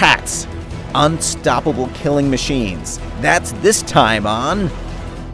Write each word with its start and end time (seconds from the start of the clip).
cats, 0.00 0.46
unstoppable 0.94 1.88
killing 1.88 2.30
machines. 2.30 2.98
That's 3.20 3.52
this 3.60 3.82
time 3.82 4.26
on. 4.26 4.70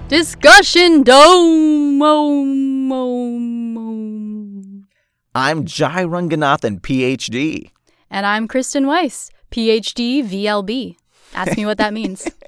Discussion 0.08 1.04
Dome. 1.04 2.02
Om, 2.02 2.90
om, 2.90 3.78
om. 3.78 4.88
I'm 5.36 5.66
Jai 5.66 6.02
Ranganathan, 6.02 6.80
PhD. 6.80 7.70
And 8.10 8.26
I'm 8.26 8.48
Kristen 8.48 8.88
Weiss, 8.88 9.30
PhD 9.52 10.24
VLB. 10.24 10.96
Ask 11.32 11.56
me 11.56 11.64
what 11.64 11.78
that 11.78 11.94
means. 11.94 12.28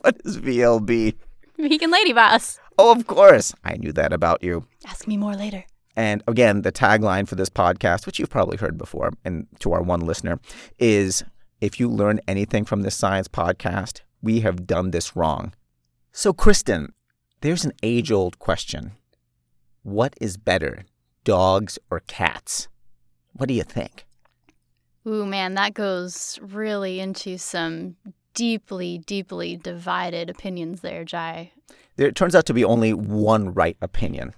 What 0.00 0.16
is 0.24 0.38
VLB? 0.38 1.16
Vegan 1.58 1.90
Lady 1.90 2.12
Boss. 2.12 2.60
Oh, 2.78 2.92
of 2.92 3.08
course. 3.08 3.52
I 3.64 3.76
knew 3.76 3.92
that 3.92 4.12
about 4.12 4.42
you. 4.42 4.64
Ask 4.86 5.08
me 5.08 5.16
more 5.16 5.34
later. 5.34 5.64
And 5.96 6.22
again, 6.28 6.62
the 6.62 6.70
tagline 6.70 7.26
for 7.26 7.34
this 7.34 7.48
podcast, 7.48 8.04
which 8.04 8.18
you've 8.18 8.30
probably 8.30 8.58
heard 8.58 8.76
before, 8.76 9.12
and 9.24 9.46
to 9.60 9.72
our 9.72 9.82
one 9.82 10.00
listener, 10.00 10.38
is 10.78 11.24
if 11.60 11.80
you 11.80 11.88
learn 11.88 12.20
anything 12.28 12.66
from 12.66 12.82
this 12.82 12.94
science 12.94 13.28
podcast, 13.28 14.02
we 14.20 14.40
have 14.40 14.66
done 14.66 14.90
this 14.90 15.16
wrong. 15.16 15.54
So, 16.12 16.32
Kristen, 16.32 16.92
there's 17.40 17.64
an 17.64 17.72
age 17.82 18.12
old 18.12 18.38
question 18.38 18.92
What 19.82 20.14
is 20.20 20.36
better, 20.36 20.84
dogs 21.24 21.78
or 21.90 22.00
cats? 22.00 22.68
What 23.32 23.48
do 23.48 23.54
you 23.54 23.62
think? 23.62 24.04
Ooh, 25.06 25.24
man, 25.24 25.54
that 25.54 25.74
goes 25.74 26.38
really 26.42 27.00
into 27.00 27.38
some 27.38 27.96
deeply, 28.34 28.98
deeply 28.98 29.56
divided 29.56 30.28
opinions 30.28 30.80
there, 30.80 31.04
Jai. 31.04 31.52
There 31.96 32.10
turns 32.10 32.34
out 32.34 32.44
to 32.46 32.54
be 32.54 32.64
only 32.64 32.92
one 32.92 33.54
right 33.54 33.76
opinion. 33.80 34.34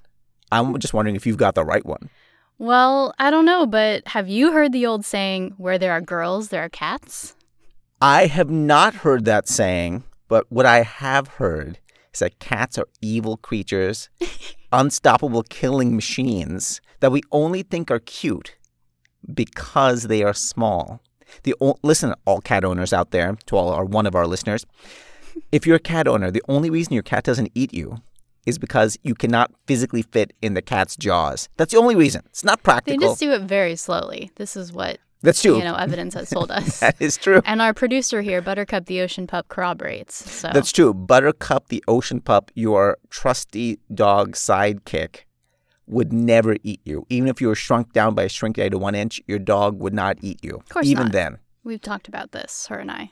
I'm 0.51 0.79
just 0.79 0.95
wondering 0.95 1.17
if 1.17 1.27
you've 1.27 1.37
got 1.37 1.55
the 1.55 1.65
right 1.65 1.85
one. 1.85 2.11
Well, 2.59 3.15
I 3.19 3.31
don't 3.31 3.45
know, 3.45 3.67
but 3.67 4.09
have 4.09 4.29
you 4.29 4.53
heard 4.53 4.73
the 4.73 4.87
old 4.87 5.05
saying, 5.05 5.55
where 5.59 5.79
there 5.79 5.93
are 5.93 6.01
girls, 6.01 6.49
there 6.49 6.65
are 6.65 6.69
cats? 6.69 7.37
I 8.01 8.27
have 8.27 8.51
not 8.51 8.95
heard 8.95 9.25
that 9.27 9.49
saying, 9.49 10.03
but 10.27 10.51
what 10.51 10.67
I 10.67 10.83
have 10.83 11.29
heard 11.29 11.79
is 12.13 12.21
that 12.21 12.41
cats 12.41 12.77
are 12.79 12.89
evil 13.01 13.37
creatures, 13.37 14.09
unstoppable 14.73 15.45
killing 15.45 15.95
machines 15.95 16.81
that 17.01 17.13
we 17.13 17.23
only 17.31 17.63
think 17.63 17.91
are 17.91 18.01
cute 18.01 18.57
because 19.33 20.05
they 20.05 20.23
are 20.23 20.35
small. 20.35 21.01
The 21.45 21.55
o- 21.61 21.79
listen, 21.83 22.15
all 22.25 22.41
cat 22.41 22.65
owners 22.65 22.93
out 22.93 23.11
there, 23.11 23.37
to 23.47 23.57
all 23.57 23.69
our 23.71 23.85
one 23.85 24.07
of 24.07 24.15
our 24.15 24.27
listeners, 24.27 24.67
if 25.53 25.67
you're 25.67 25.77
a 25.77 25.81
cat 25.81 26.09
owner, 26.09 26.31
the 26.31 26.43
only 26.49 26.71
reason 26.71 26.95
your 26.95 27.03
cat 27.03 27.25
doesn't 27.25 27.53
eat 27.55 27.73
you 27.73 27.99
is 28.49 28.59
because 28.59 28.99
you 29.03 29.15
cannot 29.15 29.53
physically 29.67 30.03
fit 30.03 30.33
in 30.41 30.55
the 30.55 30.63
cat's 30.63 30.97
jaws. 30.97 31.49
That's 31.59 31.73
the 31.73 31.79
only 31.79 31.95
reason. 31.95 32.23
It's 32.27 32.43
not 32.43 32.63
practical. 32.63 32.99
They 32.99 33.07
just 33.07 33.21
do 33.21 33.31
it 33.33 33.43
very 33.43 33.77
slowly. 33.77 34.31
This 34.37 34.57
is 34.57 34.73
what 34.73 34.99
That's 35.21 35.43
true. 35.43 35.59
you 35.59 35.65
know 35.65 35.75
evidence 35.75 36.15
has 36.15 36.31
told 36.31 36.51
us. 36.51 36.81
that 36.85 36.97
is 36.99 37.17
true. 37.19 37.43
and 37.45 37.61
our 37.61 37.75
producer 37.75 38.23
here, 38.23 38.41
Buttercup 38.41 38.87
the 38.87 39.01
Ocean 39.03 39.27
Pup, 39.27 39.49
corroborates. 39.49 40.31
So 40.31 40.51
That's 40.53 40.73
true. 40.73 40.95
Buttercup 40.95 41.69
the 41.69 41.85
ocean 41.87 42.21
pup, 42.21 42.51
your 42.55 42.97
trusty 43.11 43.79
dog 43.93 44.33
sidekick, 44.33 45.25
would 45.87 46.13
never 46.13 46.57
eat 46.63 46.81
you. 46.85 47.07
Even 47.11 47.29
if 47.29 47.41
you 47.41 47.49
were 47.49 47.55
shrunk 47.55 47.93
down 47.93 48.15
by 48.15 48.25
a 48.25 48.29
shrink 48.29 48.57
ray 48.57 48.69
to 48.71 48.79
one 48.79 48.95
inch, 48.95 49.21
your 49.27 49.39
dog 49.39 49.79
would 49.79 49.95
not 49.95 50.17
eat 50.23 50.43
you. 50.43 50.57
Of 50.57 50.69
course 50.71 50.87
even 50.87 51.05
not. 51.05 51.13
then. 51.13 51.39
we've 51.65 51.81
talked 51.83 52.09
about 52.09 52.33
this, 52.33 52.67
her 52.69 52.79
and 52.79 52.91
I. 52.91 53.11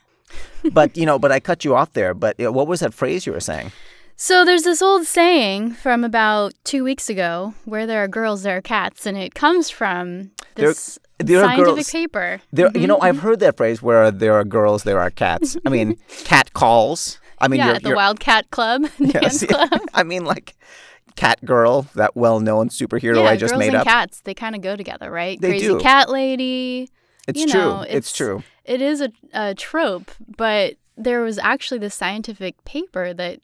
But 0.73 0.97
you 1.01 1.05
know, 1.05 1.19
but 1.19 1.31
I 1.31 1.41
cut 1.41 1.65
you 1.65 1.75
off 1.75 1.93
there. 1.93 2.15
But 2.15 2.41
uh, 2.43 2.53
what 2.53 2.67
was 2.67 2.81
that 2.81 2.95
phrase 2.95 3.27
you 3.27 3.33
were 3.33 3.41
saying? 3.41 3.73
So 4.19 4.45
there's 4.47 4.63
this 4.63 4.81
old 4.81 5.05
saying 5.07 5.73
from 5.73 6.03
about 6.03 6.55
two 6.65 6.83
weeks 6.83 7.11
ago, 7.11 7.53
where 7.67 7.87
there 7.87 8.03
are 8.03 8.09
girls, 8.09 8.43
there 8.43 8.57
are 8.57 8.63
cats, 8.63 9.05
and 9.05 9.17
it 9.17 9.35
comes 9.35 9.69
from 9.69 10.31
this 10.55 10.99
there 11.19 11.41
are 11.41 11.45
scientific 11.45 11.87
paper. 11.89 12.41
There, 12.53 12.71
you 12.75 12.87
know, 12.87 12.97
Mm-hmm. 12.97 13.05
I've 13.05 13.19
heard 13.21 13.41
that 13.41 13.57
phrase 13.59 13.83
where 13.83 14.11
there 14.11 14.33
are 14.35 14.45
girls, 14.45 14.85
there 14.85 15.01
are 15.01 15.11
cats. 15.11 15.57
I 15.67 15.69
mean, 15.69 15.97
cat 16.25 16.53
calls. 16.55 17.21
I 17.39 17.49
mean, 17.49 17.59
yeah, 17.59 17.67
you're, 17.67 17.75
at 17.77 17.83
the 17.83 17.89
you're- 17.91 17.97
Wildcat 17.97 18.51
Club 18.51 18.87
Yes, 18.99 19.45
club. 19.45 19.69
I 19.93 20.03
mean, 20.03 20.25
like 20.25 20.57
Cat 21.17 21.45
Girl, 21.45 21.83
that 21.95 22.17
well-known 22.17 22.71
superhero 22.71 23.23
yeah, 23.23 23.31
I 23.31 23.37
just 23.37 23.53
girls 23.53 23.59
made 23.59 23.69
and 23.69 23.77
up. 23.77 23.85
cats, 23.87 24.21
they 24.23 24.33
kind 24.35 24.55
of 24.55 24.63
go 24.63 24.77
together, 24.77 25.11
right? 25.11 25.39
They 25.41 25.51
Crazy 25.51 25.67
do. 25.67 25.79
cat 25.81 26.09
lady. 26.09 26.91
It's 27.29 27.39
you 27.41 27.49
true. 27.49 27.61
know, 27.61 27.81
it's 27.83 27.91
it's- 28.11 28.13
true. 28.13 28.43
It 28.65 28.81
is 28.81 29.01
a, 29.03 29.11
a 29.33 29.55
trope, 29.55 30.11
but 30.37 30.75
there 30.97 31.21
was 31.23 31.39
actually 31.39 31.79
this 31.79 31.95
scientific 31.95 32.63
paper 32.65 33.13
that 33.15 33.41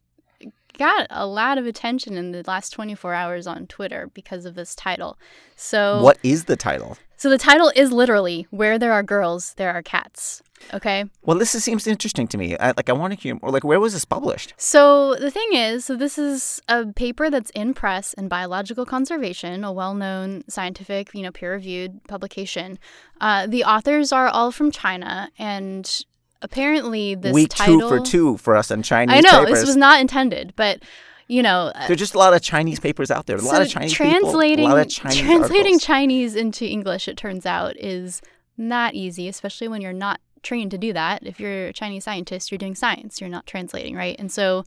got 0.78 1.06
a 1.10 1.26
lot 1.26 1.58
of 1.58 1.66
attention 1.66 2.16
in 2.16 2.32
the 2.32 2.42
last 2.47 2.70
24 2.70 3.14
hours 3.14 3.47
on 3.47 3.66
Twitter 3.66 4.10
because 4.14 4.44
of 4.44 4.54
this 4.54 4.75
title. 4.75 5.19
So 5.56 6.03
What 6.03 6.19
is 6.22 6.44
the 6.44 6.56
title? 6.56 6.97
So 7.16 7.30
the 7.30 7.38
title 7.38 7.70
is 7.76 7.92
literally 7.92 8.47
"Where 8.50 8.78
there 8.78 8.92
are 8.92 9.02
girls, 9.02 9.54
there 9.54 9.72
are 9.72 9.82
cats." 9.82 10.42
Okay. 10.75 11.04
Well, 11.22 11.38
this 11.38 11.54
is, 11.54 11.64
seems 11.64 11.86
interesting 11.86 12.26
to 12.28 12.38
me. 12.38 12.56
I, 12.56 12.69
like, 12.69 12.88
I 12.88 12.92
want 12.92 13.12
to 13.12 13.19
hear 13.19 13.36
more. 13.41 13.50
Like, 13.50 13.64
where 13.64 13.81
was 13.81 13.92
this 13.92 14.04
published? 14.04 14.54
So 14.56 15.14
the 15.16 15.31
thing 15.31 15.48
is, 15.52 15.84
so 15.84 15.97
this 15.97 16.19
is 16.19 16.60
a 16.69 16.86
paper 16.86 17.31
that's 17.31 17.50
in 17.50 17.75
Press 17.75 18.12
in 18.14 18.28
Biological 18.28 18.86
Conservation, 18.86 19.64
a 19.64 19.72
well-known 19.72 20.44
scientific, 20.48 21.14
you 21.14 21.22
know, 21.22 21.32
peer-reviewed 21.32 22.04
publication. 22.04 22.78
Uh, 23.20 23.47
the 23.47 23.64
authors 23.64 24.12
are 24.12 24.28
all 24.28 24.50
from 24.52 24.70
China, 24.70 25.31
and 25.38 26.04
apparently 26.42 27.14
this 27.14 27.32
Week 27.32 27.48
title. 27.50 27.80
two 27.80 27.88
for 27.88 28.00
two 28.00 28.36
for 28.36 28.56
us 28.56 28.70
on 28.70 28.82
Chinese 28.82 29.16
I 29.16 29.20
know 29.20 29.44
papers. 29.44 29.60
this 29.60 29.66
was 29.66 29.76
not 29.76 30.00
intended, 30.00 30.53
but 30.56 30.82
you 31.28 31.42
know, 31.42 31.72
uh, 31.75 31.86
There's 31.86 31.98
just 31.98 32.14
a 32.14 32.19
lot 32.19 32.34
of 32.34 32.42
Chinese 32.42 32.78
papers 32.78 33.10
out 33.10 33.26
there. 33.26 33.36
A 33.38 33.41
lot 33.41 33.62
of 33.62 33.69
Chinese 33.69 33.92
translating 33.92 34.66
people. 34.66 34.76
A 34.76 34.82
of 34.82 34.88
Chinese 34.88 35.20
translating 35.20 35.56
articles. 35.56 35.82
Chinese 35.82 36.36
into 36.36 36.66
English, 36.66 37.08
it 37.08 37.16
turns 37.16 37.47
out, 37.47 37.76
is 37.78 38.20
not 38.58 38.94
easy, 38.94 39.28
especially 39.28 39.69
when 39.69 39.81
you're 39.81 39.94
not 39.94 40.20
trained 40.42 40.72
to 40.72 40.78
do 40.78 40.92
that. 40.92 41.26
If 41.26 41.41
you're 41.41 41.69
a 41.69 41.72
Chinese 41.72 42.04
scientist, 42.04 42.50
you're 42.50 42.58
doing 42.58 42.75
science, 42.75 43.20
you're 43.20 43.31
not 43.31 43.47
translating, 43.47 43.94
right? 43.94 44.16
And 44.19 44.31
so, 44.31 44.64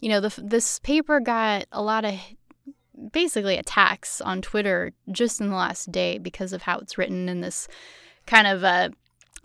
you 0.00 0.08
know, 0.08 0.20
the, 0.20 0.40
this 0.42 0.78
paper 0.78 1.20
got 1.20 1.66
a 1.72 1.82
lot 1.82 2.04
of 2.04 2.14
basically 3.12 3.58
attacks 3.58 4.20
on 4.20 4.40
Twitter 4.40 4.92
just 5.10 5.40
in 5.40 5.50
the 5.50 5.56
last 5.56 5.92
day 5.92 6.18
because 6.18 6.52
of 6.52 6.62
how 6.62 6.78
it's 6.78 6.96
written 6.96 7.28
in 7.28 7.40
this 7.40 7.68
kind 8.26 8.46
of 8.46 8.64
uh, 8.64 8.88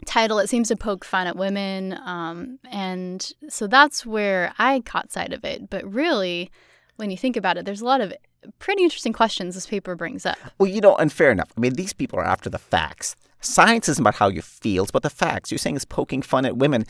title. 0.06 0.40
It 0.40 0.50
seems 0.50 0.68
to 0.70 0.76
poke 0.76 1.06
fun 1.06 1.28
at 1.28 1.36
women. 1.36 1.94
Um, 2.06 2.60
and 2.70 3.32
so 3.50 3.68
that's 3.68 4.06
where 4.06 4.54
I 4.58 4.82
caught 4.82 5.12
sight 5.12 5.34
of 5.34 5.44
it. 5.44 5.70
But 5.70 5.92
really, 5.92 6.52
when 6.96 7.12
you 7.12 7.18
think 7.18 7.36
about 7.36 7.58
it, 7.58 7.66
there's 7.66 7.82
a 7.82 7.86
lot 7.86 8.02
of 8.02 8.14
pretty 8.60 8.84
interesting 8.84 9.14
questions 9.14 9.56
this 9.56 9.68
paper 9.68 9.96
brings 9.96 10.26
up. 10.26 10.38
Well, 10.58 10.70
you 10.70 10.82
know, 10.82 10.96
and 10.96 11.12
fair 11.12 11.32
enough. 11.32 11.52
I 11.56 11.60
mean, 11.60 11.74
these 11.74 11.94
people 11.94 12.20
are 12.20 12.26
after 12.26 12.50
the 12.50 12.60
facts. 12.60 13.16
Science 13.44 13.90
isn't 13.90 14.04
about 14.04 14.16
how 14.16 14.28
you 14.28 14.42
feel, 14.42 14.84
it's 14.84 14.92
about 14.92 15.02
the 15.02 15.10
facts. 15.10 15.52
You're 15.52 15.58
saying 15.58 15.76
it's 15.76 15.86
poking 15.86 16.22
fun 16.22 16.46
at 16.46 16.58
women. 16.58 16.86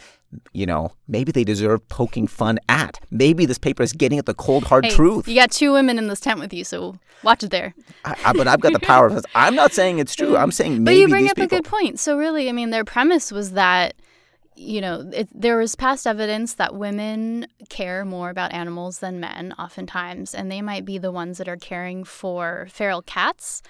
You 0.51 0.65
know, 0.65 0.91
maybe 1.07 1.31
they 1.31 1.45
deserve 1.45 1.87
poking 1.87 2.27
fun 2.27 2.59
at. 2.67 2.99
Maybe 3.09 3.45
this 3.45 3.57
paper 3.57 3.83
is 3.83 3.93
getting 3.93 4.19
at 4.19 4.25
the 4.25 4.33
cold, 4.33 4.65
hard 4.65 4.85
Hey, 4.85 4.91
truth. 4.91 5.27
You 5.29 5.35
got 5.35 5.51
two 5.51 5.71
women 5.71 5.97
in 5.97 6.07
this 6.07 6.19
tent 6.19 6.41
with 6.41 6.53
you, 6.53 6.65
so 6.65 6.97
watch 7.23 7.43
it 7.43 7.51
there. 7.51 7.73
I, 8.03 8.15
I, 8.25 8.33
but 8.33 8.47
I've 8.49 8.59
got 8.59 8.73
the 8.73 8.79
power 8.79 9.07
of 9.07 9.15
this. 9.15 9.23
I'm 9.33 9.55
not 9.55 9.71
saying 9.71 9.99
it's 9.99 10.13
true. 10.15 10.35
I'm 10.35 10.51
saying 10.51 10.83
maybe. 10.83 10.95
But 10.95 10.99
you 10.99 11.07
bring 11.07 11.23
these 11.23 11.31
up 11.31 11.37
people. 11.37 11.57
a 11.57 11.61
good 11.61 11.69
point. 11.69 11.99
So 11.99 12.17
really, 12.17 12.49
I 12.49 12.51
mean, 12.51 12.69
their 12.69 12.83
premise 12.83 13.31
was 13.31 13.53
that 13.53 13.95
you 14.61 14.81
know 14.81 15.09
it, 15.13 15.27
there 15.33 15.57
was 15.57 15.75
past 15.75 16.05
evidence 16.05 16.53
that 16.55 16.75
women 16.75 17.47
care 17.69 18.05
more 18.05 18.29
about 18.29 18.53
animals 18.53 18.99
than 18.99 19.19
men, 19.19 19.53
oftentimes, 19.57 20.35
and 20.35 20.51
they 20.51 20.61
might 20.61 20.85
be 20.85 20.97
the 20.97 21.11
ones 21.11 21.37
that 21.39 21.47
are 21.47 21.57
caring 21.57 22.03
for 22.03 22.67
feral 22.71 23.01
cats 23.01 23.61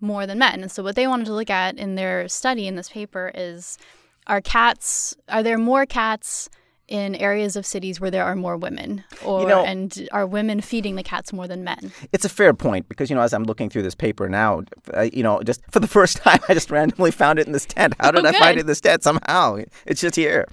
more 0.00 0.26
than 0.26 0.38
men. 0.38 0.62
And 0.62 0.70
so 0.70 0.82
what 0.82 0.96
they 0.96 1.06
wanted 1.06 1.26
to 1.26 1.34
look 1.34 1.50
at 1.50 1.78
in 1.78 1.94
their 1.94 2.28
study 2.28 2.66
in 2.66 2.74
this 2.74 2.88
paper 2.88 3.30
is 3.34 3.78
are 4.26 4.40
cats 4.40 5.16
are 5.28 5.42
there 5.42 5.58
more 5.58 5.86
cats 5.86 6.48
in 6.90 7.14
areas 7.14 7.56
of 7.56 7.64
cities 7.64 8.00
where 8.00 8.10
there 8.10 8.24
are 8.24 8.34
more 8.36 8.56
women 8.56 9.02
or 9.24 9.48
know- 9.48 9.64
and 9.64 10.08
are 10.12 10.26
women 10.26 10.60
feeding 10.60 10.96
the 10.96 11.02
cats 11.02 11.32
more 11.32 11.46
than 11.48 11.62
men 11.64 11.92
It's 12.12 12.24
a 12.24 12.28
fair 12.28 12.52
point 12.52 12.88
because 12.88 13.08
you 13.08 13.16
know 13.16 13.22
as 13.22 13.32
I'm 13.32 13.44
looking 13.44 13.70
through 13.70 13.82
this 13.84 13.94
paper 13.94 14.28
now, 14.28 14.62
uh, 14.94 15.02
you 15.12 15.22
know, 15.22 15.40
just 15.42 15.60
for 15.70 15.80
the 15.80 15.86
first 15.98 16.16
time, 16.18 16.40
I 16.48 16.54
just 16.54 16.70
randomly 16.70 17.10
found 17.12 17.38
it 17.38 17.46
in 17.46 17.52
this 17.52 17.64
tent. 17.66 17.94
How 18.00 18.10
did 18.10 18.26
Oh, 18.26 18.28
I 18.28 18.32
find 18.32 18.58
it 18.58 18.62
in 18.62 18.66
this 18.66 18.80
tent? 18.80 19.02
Somehow, 19.04 19.58
it's 19.86 20.00
just 20.00 20.16
here. 20.16 20.46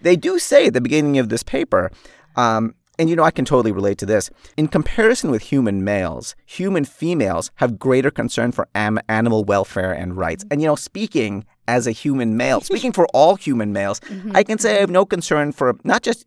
They 0.00 0.16
do 0.16 0.38
say 0.38 0.68
at 0.68 0.74
the 0.74 0.80
beginning 0.80 1.18
of 1.18 1.28
this 1.28 1.42
paper, 1.42 1.90
um, 2.36 2.74
and 3.00 3.08
you 3.08 3.16
know, 3.16 3.22
I 3.24 3.30
can 3.30 3.46
totally 3.46 3.72
relate 3.72 3.96
to 3.98 4.06
this. 4.06 4.30
In 4.58 4.68
comparison 4.68 5.30
with 5.30 5.40
human 5.44 5.82
males, 5.82 6.36
human 6.44 6.84
females 6.84 7.50
have 7.54 7.78
greater 7.78 8.10
concern 8.10 8.52
for 8.52 8.68
am- 8.74 9.00
animal 9.08 9.42
welfare 9.42 9.90
and 9.90 10.18
rights. 10.18 10.44
And 10.50 10.60
you 10.60 10.66
know, 10.66 10.76
speaking 10.76 11.46
as 11.66 11.86
a 11.86 11.92
human 11.92 12.36
male, 12.36 12.60
speaking 12.70 12.92
for 12.92 13.06
all 13.14 13.36
human 13.36 13.72
males, 13.72 14.00
mm-hmm. 14.00 14.32
I 14.36 14.42
can 14.42 14.58
say 14.58 14.76
I 14.76 14.80
have 14.80 14.90
no 14.90 15.06
concern 15.06 15.52
for 15.52 15.78
not 15.82 16.02
just 16.02 16.26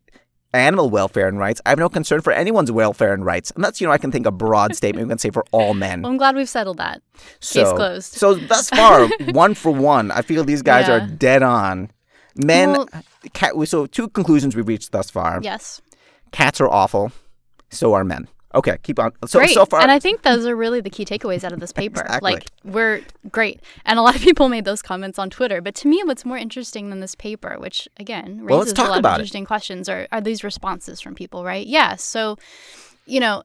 animal 0.52 0.90
welfare 0.90 1.28
and 1.28 1.38
rights. 1.38 1.62
I 1.64 1.70
have 1.70 1.80
no 1.80 1.90
concern 1.90 2.22
for 2.22 2.34
anyone's 2.34 2.72
welfare 2.72 3.14
and 3.14 3.24
rights. 3.24 3.52
And 3.52 3.64
that's, 3.64 3.80
you 3.80 3.86
know, 3.86 3.94
I 3.94 4.00
can 4.00 4.12
think 4.12 4.26
a 4.26 4.32
broad 4.32 4.76
statement 4.82 5.08
we 5.08 5.12
can 5.12 5.20
say 5.20 5.30
for 5.30 5.46
all 5.52 5.76
men. 5.76 6.02
well 6.02 6.12
i'm 6.12 6.18
glad 6.18 6.36
we've 6.36 6.50
settled 6.50 6.78
that 6.78 7.04
so, 7.40 7.76
closed. 7.76 8.14
So 8.14 8.34
thus 8.34 8.72
far, 8.72 9.08
one 9.32 9.54
for 9.54 9.72
one, 9.72 10.10
I 10.10 10.24
feel 10.24 10.44
these 10.44 10.64
guys 10.64 10.88
Yeah. 10.88 10.96
are 10.96 11.08
dead 11.08 11.44
on. 11.44 11.92
Men, 12.36 12.72
Well- 12.72 13.66
so 13.66 13.86
two 13.86 14.08
conclusions 14.10 14.56
we've 14.56 14.68
reached 14.68 14.92
thus 14.92 15.12
far. 15.12 15.40
yes 15.44 15.82
Cats 16.34 16.60
are 16.60 16.68
awful. 16.68 17.14
So 17.70 17.94
are 17.94 18.04
men. 18.04 18.28
Okay, 18.56 18.78
keep 18.84 19.00
on. 19.00 19.14
So 19.26 19.40
great. 19.40 19.50
so 19.52 19.66
far, 19.66 19.82
and 19.82 19.90
I 19.90 19.98
think 19.98 20.22
those 20.22 20.46
are 20.46 20.56
really 20.56 20.80
the 20.80 20.90
key 20.92 21.06
takeaways 21.06 21.44
out 21.44 21.54
of 21.54 21.60
this 21.60 21.72
paper. 21.82 22.02
Exactly. 22.02 22.34
Like 22.34 22.48
we're 22.64 23.02
great, 23.32 23.62
and 23.84 23.98
a 23.98 24.02
lot 24.04 24.16
of 24.16 24.22
people 24.22 24.48
made 24.48 24.64
those 24.66 24.82
comments 24.84 25.18
on 25.18 25.32
Twitter. 25.32 25.60
But 25.60 25.74
to 25.76 25.88
me, 25.88 26.02
what's 26.06 26.24
more 26.24 26.38
interesting 26.38 26.92
than 26.92 27.00
this 27.00 27.16
paper, 27.16 27.56
which 27.58 27.88
again 27.98 28.42
raises 28.42 28.50
Well, 28.50 28.60
let's 28.60 28.74
talk 28.74 28.88
a 28.88 28.92
lot 28.92 29.00
about 29.00 29.14
of 29.14 29.20
it. 29.20 29.22
interesting 29.22 29.46
questions, 29.46 29.90
are 29.90 30.08
are 30.12 30.22
these 30.22 30.44
responses 30.44 31.02
from 31.02 31.16
people, 31.16 31.44
right? 31.44 31.66
Yeah. 31.66 31.96
So, 31.96 32.38
you 33.08 33.20
know, 33.20 33.42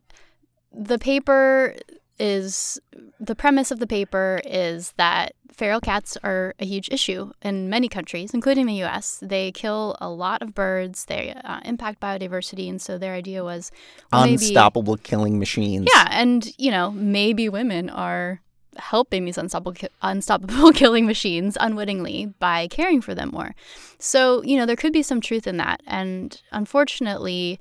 the 0.72 0.98
paper 0.98 1.74
is 2.18 2.80
the 3.20 3.34
premise 3.34 3.70
of 3.70 3.78
the 3.78 3.86
paper 3.86 4.40
is 4.44 4.92
that 4.96 5.34
feral 5.52 5.80
cats 5.80 6.16
are 6.22 6.54
a 6.60 6.64
huge 6.64 6.88
issue 6.90 7.32
in 7.42 7.68
many 7.68 7.88
countries, 7.88 8.32
including 8.32 8.66
the 8.66 8.74
U.S. 8.74 9.18
They 9.20 9.50
kill 9.52 9.96
a 10.00 10.08
lot 10.08 10.40
of 10.40 10.54
birds. 10.54 11.04
They 11.06 11.32
uh, 11.44 11.60
impact 11.64 12.00
biodiversity, 12.00 12.68
and 12.68 12.80
so 12.80 12.96
their 12.98 13.14
idea 13.14 13.42
was 13.42 13.70
well, 14.12 14.22
maybe- 14.24 14.34
unstoppable 14.34 14.96
killing 14.96 15.38
machines. 15.38 15.88
yeah, 15.92 16.06
and 16.10 16.48
you 16.58 16.70
know, 16.70 16.92
maybe 16.92 17.48
women 17.48 17.90
are 17.90 18.40
helping 18.76 19.24
these 19.24 19.36
unstoppable 19.38 19.72
ki- 19.72 19.88
unstoppable 20.02 20.70
killing 20.82 21.04
machines 21.06 21.56
unwittingly 21.60 22.26
by 22.38 22.68
caring 22.68 23.00
for 23.00 23.14
them 23.14 23.30
more. 23.30 23.54
So, 23.98 24.42
you 24.44 24.56
know, 24.56 24.66
there 24.66 24.76
could 24.76 24.92
be 24.92 25.02
some 25.02 25.20
truth 25.20 25.48
in 25.48 25.56
that. 25.56 25.82
And 25.86 26.40
unfortunately, 26.52 27.58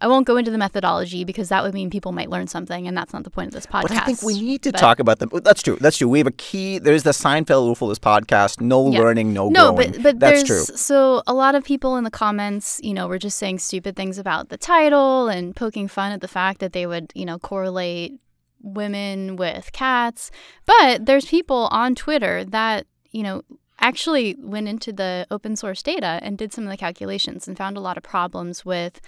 I 0.00 0.08
won't 0.08 0.26
go 0.26 0.36
into 0.36 0.50
the 0.50 0.58
methodology 0.58 1.24
because 1.24 1.48
that 1.48 1.62
would 1.62 1.72
mean 1.72 1.88
people 1.88 2.12
might 2.12 2.28
learn 2.28 2.48
something, 2.48 2.86
and 2.86 2.94
that's 2.96 3.14
not 3.14 3.24
the 3.24 3.30
point 3.30 3.48
of 3.48 3.54
this 3.54 3.64
podcast. 3.64 3.82
But 3.82 3.92
I 3.92 4.00
think 4.04 4.22
we 4.22 4.40
need 4.40 4.62
to 4.64 4.72
But- 4.72 4.78
talk 4.78 4.98
about 4.98 5.20
them. 5.20 5.30
That's 5.42 5.62
true. 5.62 5.78
That's 5.80 5.96
true. 5.96 6.08
We 6.08 6.18
have 6.18 6.26
a 6.26 6.32
key. 6.32 6.78
There's 6.78 7.02
the 7.02 7.12
Seinfeld 7.12 7.88
this 7.88 7.98
podcast: 7.98 8.60
no 8.60 8.90
Yeah. 8.90 8.98
learning, 9.00 9.32
no, 9.32 9.48
no, 9.48 9.72
growing. 9.72 9.92
but 9.92 10.02
but 10.02 10.20
That's 10.20 10.42
there's 10.48 10.66
true. 10.66 10.76
so 10.76 11.22
a 11.26 11.32
lot 11.32 11.54
of 11.54 11.64
people 11.64 11.96
in 11.96 12.04
the 12.04 12.10
comments, 12.10 12.78
you 12.82 12.92
know, 12.92 13.06
were 13.08 13.18
just 13.18 13.38
saying 13.38 13.58
stupid 13.60 13.96
things 13.96 14.18
about 14.18 14.50
the 14.50 14.58
title 14.58 15.28
and 15.28 15.56
poking 15.56 15.88
fun 15.88 16.12
at 16.12 16.20
the 16.20 16.28
fact 16.28 16.60
that 16.60 16.72
they 16.74 16.86
would, 16.86 17.10
you 17.14 17.24
know, 17.24 17.38
correlate 17.38 18.20
women 18.62 19.36
with 19.36 19.72
cats. 19.72 20.30
But 20.66 21.06
there's 21.06 21.26
people 21.26 21.68
on 21.70 21.94
Twitter 21.94 22.44
that, 22.44 22.86
you 23.12 23.22
know, 23.22 23.42
actually 23.78 24.34
went 24.40 24.68
into 24.68 24.92
the 24.92 25.26
open 25.30 25.54
source 25.56 25.82
data 25.82 26.18
and 26.22 26.36
did 26.38 26.52
some 26.52 26.64
of 26.64 26.70
the 26.70 26.76
calculations 26.76 27.46
and 27.46 27.56
found 27.56 27.76
a 27.76 27.80
lot 27.80 27.96
of 27.96 28.02
problems 28.02 28.64
with 28.64 29.00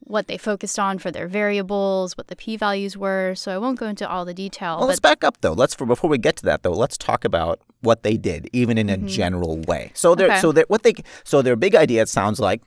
what 0.00 0.26
they 0.26 0.36
focused 0.38 0.78
on 0.78 0.98
for 0.98 1.10
their 1.10 1.28
variables, 1.28 2.16
what 2.16 2.26
the 2.28 2.36
p 2.36 2.56
values 2.56 2.96
were. 2.96 3.34
So 3.34 3.54
I 3.54 3.58
won't 3.58 3.78
go 3.78 3.86
into 3.86 4.08
all 4.08 4.24
the 4.24 4.34
detail, 4.34 4.72
Well, 4.76 4.80
but 4.80 4.86
let's 4.88 5.00
back 5.00 5.22
up 5.24 5.40
though. 5.40 5.52
Let's 5.52 5.74
for 5.74 5.86
before 5.86 6.10
we 6.10 6.18
get 6.18 6.36
to 6.36 6.44
that 6.46 6.62
though. 6.62 6.72
Let's 6.72 6.98
talk 6.98 7.24
about 7.24 7.60
what 7.80 8.02
they 8.02 8.16
did, 8.16 8.48
even 8.52 8.76
in 8.78 8.88
a 8.90 8.96
general 8.96 9.58
way. 9.58 9.92
So 9.94 10.14
Mm-hmm. 10.14 10.30
Okay. 10.30 10.40
so 10.40 10.52
they 10.52 10.64
what 10.68 10.82
they 10.82 10.94
so 11.24 11.42
their 11.42 11.56
big 11.56 11.74
idea 11.74 12.02
it 12.02 12.08
sounds 12.08 12.40
like 12.40 12.62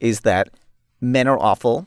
is 0.00 0.20
that 0.20 0.48
men 1.00 1.26
are 1.26 1.38
awful, 1.38 1.86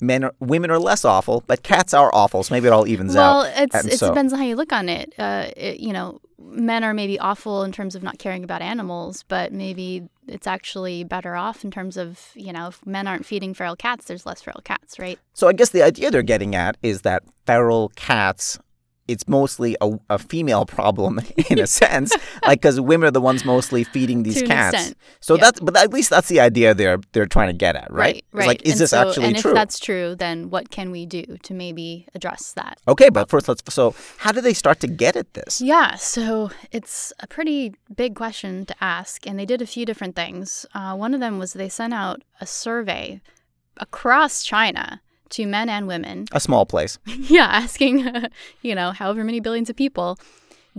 men 0.00 0.24
are 0.24 0.34
women 0.40 0.70
are 0.70 0.78
less 0.78 1.04
awful, 1.04 1.42
but 1.46 1.62
cats 1.62 1.94
are 1.94 2.10
awful. 2.14 2.42
So 2.42 2.54
maybe 2.54 2.66
it 2.66 2.72
all 2.72 2.86
evens 2.86 3.14
well, 3.14 3.42
out. 3.42 3.52
it's 3.56 3.74
And 3.74 3.88
it 3.92 3.98
so- 3.98 4.08
depends 4.08 4.32
on 4.32 4.38
how 4.38 4.44
you 4.44 4.56
look 4.56 4.72
on 4.72 4.88
it. 4.88 5.14
Uh, 5.18 5.48
it. 5.56 5.80
You 5.80 5.92
know, 5.92 6.20
men 6.38 6.84
are 6.84 6.94
maybe 6.94 7.18
awful 7.18 7.62
in 7.62 7.72
terms 7.72 7.94
of 7.94 8.02
not 8.02 8.18
caring 8.18 8.44
about 8.44 8.62
animals, 8.62 9.24
but 9.28 9.52
maybe 9.52 10.08
it's 10.28 10.46
actually 10.46 11.04
better 11.04 11.34
off 11.36 11.64
in 11.64 11.70
terms 11.70 11.96
of 11.96 12.30
you 12.34 12.52
know, 12.52 12.68
if 12.68 12.84
men 12.86 13.06
aren't 13.06 13.24
feeding 13.26 13.54
feral 13.54 13.76
cats, 13.76 14.06
there's 14.06 14.26
less 14.26 14.42
feral 14.42 14.60
cats, 14.64 14.98
right? 14.98 15.18
So 15.32 15.48
I 15.48 15.52
guess 15.52 15.70
the 15.70 15.82
idea 15.82 16.10
they're 16.10 16.22
getting 16.22 16.54
at 16.54 16.76
is 16.82 17.02
that 17.02 17.22
feral 17.46 17.90
cats. 17.96 18.58
It's 19.08 19.28
mostly 19.28 19.76
a, 19.80 19.98
a 20.10 20.18
female 20.18 20.66
problem 20.78 21.20
in 21.50 21.58
a 21.58 21.66
sense, 21.66 22.12
like 22.42 22.60
because 22.60 22.80
women 22.80 23.08
are 23.08 23.12
the 23.12 23.20
ones 23.20 23.44
mostly 23.44 23.84
feeding 23.84 24.22
these 24.22 24.42
cats. 24.42 24.74
extent, 24.74 24.96
So 25.20 25.34
yeah. 25.34 25.42
that's, 25.42 25.60
but 25.60 25.76
at 25.76 25.92
least 25.92 26.10
that's 26.10 26.28
the 26.28 26.40
idea 26.40 26.74
they're 26.74 26.98
they're 27.12 27.26
trying 27.26 27.48
to 27.48 27.52
get 27.54 27.76
at, 27.76 27.92
right? 27.92 28.16
It's 28.16 28.26
Right. 28.32 28.46
Like, 28.48 28.62
is 28.62 28.72
and 28.74 28.80
this 28.80 28.90
so, 28.90 29.08
actually 29.08 29.26
and 29.26 29.36
true? 29.38 29.50
And 29.50 29.56
if 29.56 29.60
that's 29.60 29.78
true, 29.78 30.14
then 30.14 30.50
what 30.50 30.70
can 30.70 30.90
we 30.90 31.06
do 31.06 31.24
to 31.42 31.54
maybe 31.54 32.06
address 32.14 32.52
that? 32.52 32.78
Okay, 32.86 33.08
but 33.08 33.28
first 33.30 33.48
let's. 33.48 33.62
So, 33.72 33.94
how 34.18 34.32
do 34.32 34.40
they 34.40 34.54
start 34.54 34.80
to 34.80 34.86
get 34.86 35.16
at 35.16 35.32
this? 35.34 35.60
Yeah, 35.60 35.94
so 35.96 36.50
it's 36.72 37.12
a 37.20 37.26
pretty 37.26 37.74
big 37.94 38.14
question 38.14 38.66
to 38.66 38.74
ask, 38.80 39.26
and 39.26 39.38
they 39.38 39.46
did 39.46 39.62
a 39.62 39.66
few 39.66 39.86
different 39.86 40.16
things. 40.16 40.66
Uh, 40.74 40.94
one 40.94 41.14
of 41.14 41.20
them 41.20 41.38
was 41.38 41.52
they 41.52 41.68
sent 41.68 41.94
out 41.94 42.22
a 42.40 42.46
survey 42.46 43.20
across 43.78 44.42
China 44.44 45.00
to 45.30 45.46
men 45.46 45.68
and 45.68 45.86
women 45.86 46.26
A 46.32 46.40
small 46.40 46.66
place. 46.66 46.98
yeah, 47.06 47.46
asking, 47.46 48.06
you 48.62 48.74
know, 48.74 48.92
however 48.92 49.24
many 49.24 49.40
billions 49.40 49.68
of 49.70 49.76
people, 49.76 50.18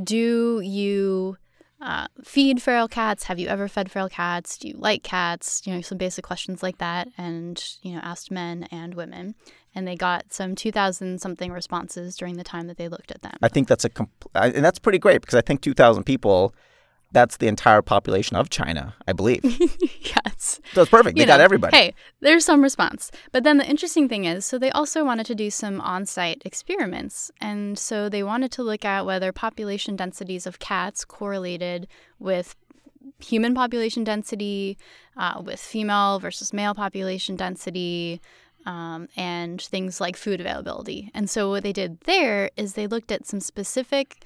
do 0.01 0.61
you 0.61 1.37
uh, 1.81 2.07
feed 2.23 2.61
feral 2.61 2.87
cats? 2.87 3.25
Have 3.25 3.39
you 3.39 3.47
ever 3.47 3.67
fed 3.67 3.91
feral 3.91 4.09
cats? 4.09 4.57
Do 4.57 4.67
you 4.67 4.75
like 4.77 5.03
cats? 5.03 5.61
You 5.65 5.73
know, 5.75 5.81
some 5.81 5.97
basic 5.97 6.25
questions 6.25 6.63
like 6.63 6.77
that. 6.79 7.07
And, 7.17 7.63
you 7.81 7.93
know, 7.93 7.99
asked 8.03 8.31
men 8.31 8.67
and 8.71 8.93
women. 8.95 9.35
And 9.75 9.87
they 9.87 9.95
got 9.95 10.33
some 10.33 10.55
2,000 10.55 11.21
something 11.21 11.51
responses 11.51 12.15
during 12.15 12.37
the 12.37 12.43
time 12.43 12.65
that 12.67 12.77
they 12.77 12.87
looked 12.87 13.11
at 13.11 13.21
them. 13.21 13.33
I 13.43 13.47
think 13.47 13.67
that's 13.67 13.85
a, 13.85 13.91
compl- 13.91 14.07
I- 14.33 14.47
and 14.49 14.65
that's 14.65 14.79
pretty 14.79 14.97
great 14.97 15.21
because 15.21 15.35
I 15.35 15.41
think 15.41 15.61
two 15.61 15.75
thousand 15.75 16.03
people, 16.05 16.55
that's 17.11 17.37
the 17.37 17.47
entire 17.47 17.81
population 17.81 18.35
of 18.35 18.49
China, 18.49 18.95
I 19.07 19.13
believe. 19.13 19.41
cats. 20.03 20.59
So 20.73 20.81
it's 20.81 20.91
perfect. 20.91 21.15
They 21.15 21.21
you 21.21 21.27
got 21.27 21.39
everybody. 21.39 21.75
Hey, 21.75 21.93
there's 22.19 22.45
some 22.45 22.61
response. 22.61 23.11
But 23.31 23.43
then 23.43 23.57
the 23.57 23.67
interesting 23.67 24.09
thing 24.09 24.25
is, 24.25 24.45
so 24.45 24.57
they 24.57 24.71
also 24.71 25.05
wanted 25.05 25.25
to 25.27 25.35
do 25.35 25.49
some 25.49 25.79
on 25.81 26.05
site 26.05 26.41
experiments. 26.43 27.31
And 27.39 27.79
so 27.79 28.09
they 28.09 28.23
wanted 28.23 28.51
to 28.53 28.63
look 28.63 28.83
at 28.83 29.05
whether 29.05 29.31
population 29.31 29.95
densities 29.95 30.45
of 30.45 30.59
cats 30.59 31.05
correlated 31.05 31.87
with 32.19 32.55
human 33.19 33.55
population 33.55 34.03
density, 34.03 34.77
uh, 35.15 35.41
with 35.43 35.59
female 35.59 36.19
versus 36.19 36.53
male 36.53 36.75
population 36.75 37.35
density. 37.35 38.21
Um, 38.65 39.07
and 39.15 39.61
things 39.61 40.01
like 40.01 40.17
food 40.17 40.41
availability. 40.41 41.09
And 41.13 41.29
so, 41.29 41.49
what 41.49 41.63
they 41.63 41.71
did 41.71 42.01
there 42.01 42.51
is 42.57 42.73
they 42.73 42.85
looked 42.85 43.13
at 43.13 43.25
some 43.25 43.39
specific 43.39 44.25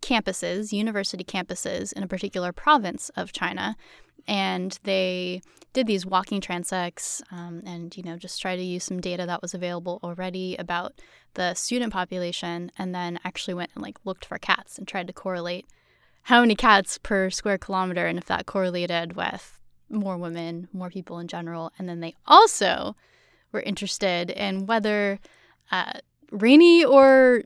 campuses, 0.00 0.72
university 0.72 1.24
campuses 1.24 1.92
in 1.92 2.02
a 2.02 2.08
particular 2.08 2.52
province 2.52 3.10
of 3.16 3.32
China, 3.32 3.76
and 4.26 4.78
they 4.84 5.42
did 5.72 5.86
these 5.86 6.04
walking 6.04 6.40
transects 6.40 7.22
um, 7.30 7.62
and 7.64 7.96
you 7.96 8.02
know 8.02 8.16
just 8.16 8.40
try 8.42 8.56
to 8.56 8.62
use 8.62 8.84
some 8.84 9.00
data 9.00 9.24
that 9.24 9.40
was 9.40 9.54
available 9.54 10.00
already 10.02 10.56
about 10.56 10.94
the 11.34 11.54
student 11.54 11.92
population 11.92 12.72
and 12.76 12.94
then 12.94 13.20
actually 13.24 13.54
went 13.54 13.70
and 13.74 13.82
like 13.82 13.98
looked 14.04 14.24
for 14.24 14.38
cats 14.38 14.78
and 14.78 14.88
tried 14.88 15.06
to 15.06 15.12
correlate 15.12 15.66
how 16.22 16.40
many 16.40 16.54
cats 16.54 16.98
per 16.98 17.30
square 17.30 17.58
kilometer 17.58 18.06
and 18.06 18.18
if 18.18 18.26
that 18.26 18.46
correlated 18.46 19.14
with 19.14 19.60
more 19.88 20.16
women 20.16 20.68
more 20.72 20.90
people 20.90 21.18
in 21.18 21.28
general. 21.28 21.72
And 21.78 21.88
then 21.88 22.00
they 22.00 22.14
also 22.26 22.96
were 23.52 23.60
interested 23.60 24.30
in 24.30 24.66
whether 24.66 25.18
uh, 25.70 25.94
rainy 26.30 26.84
or 26.84 27.42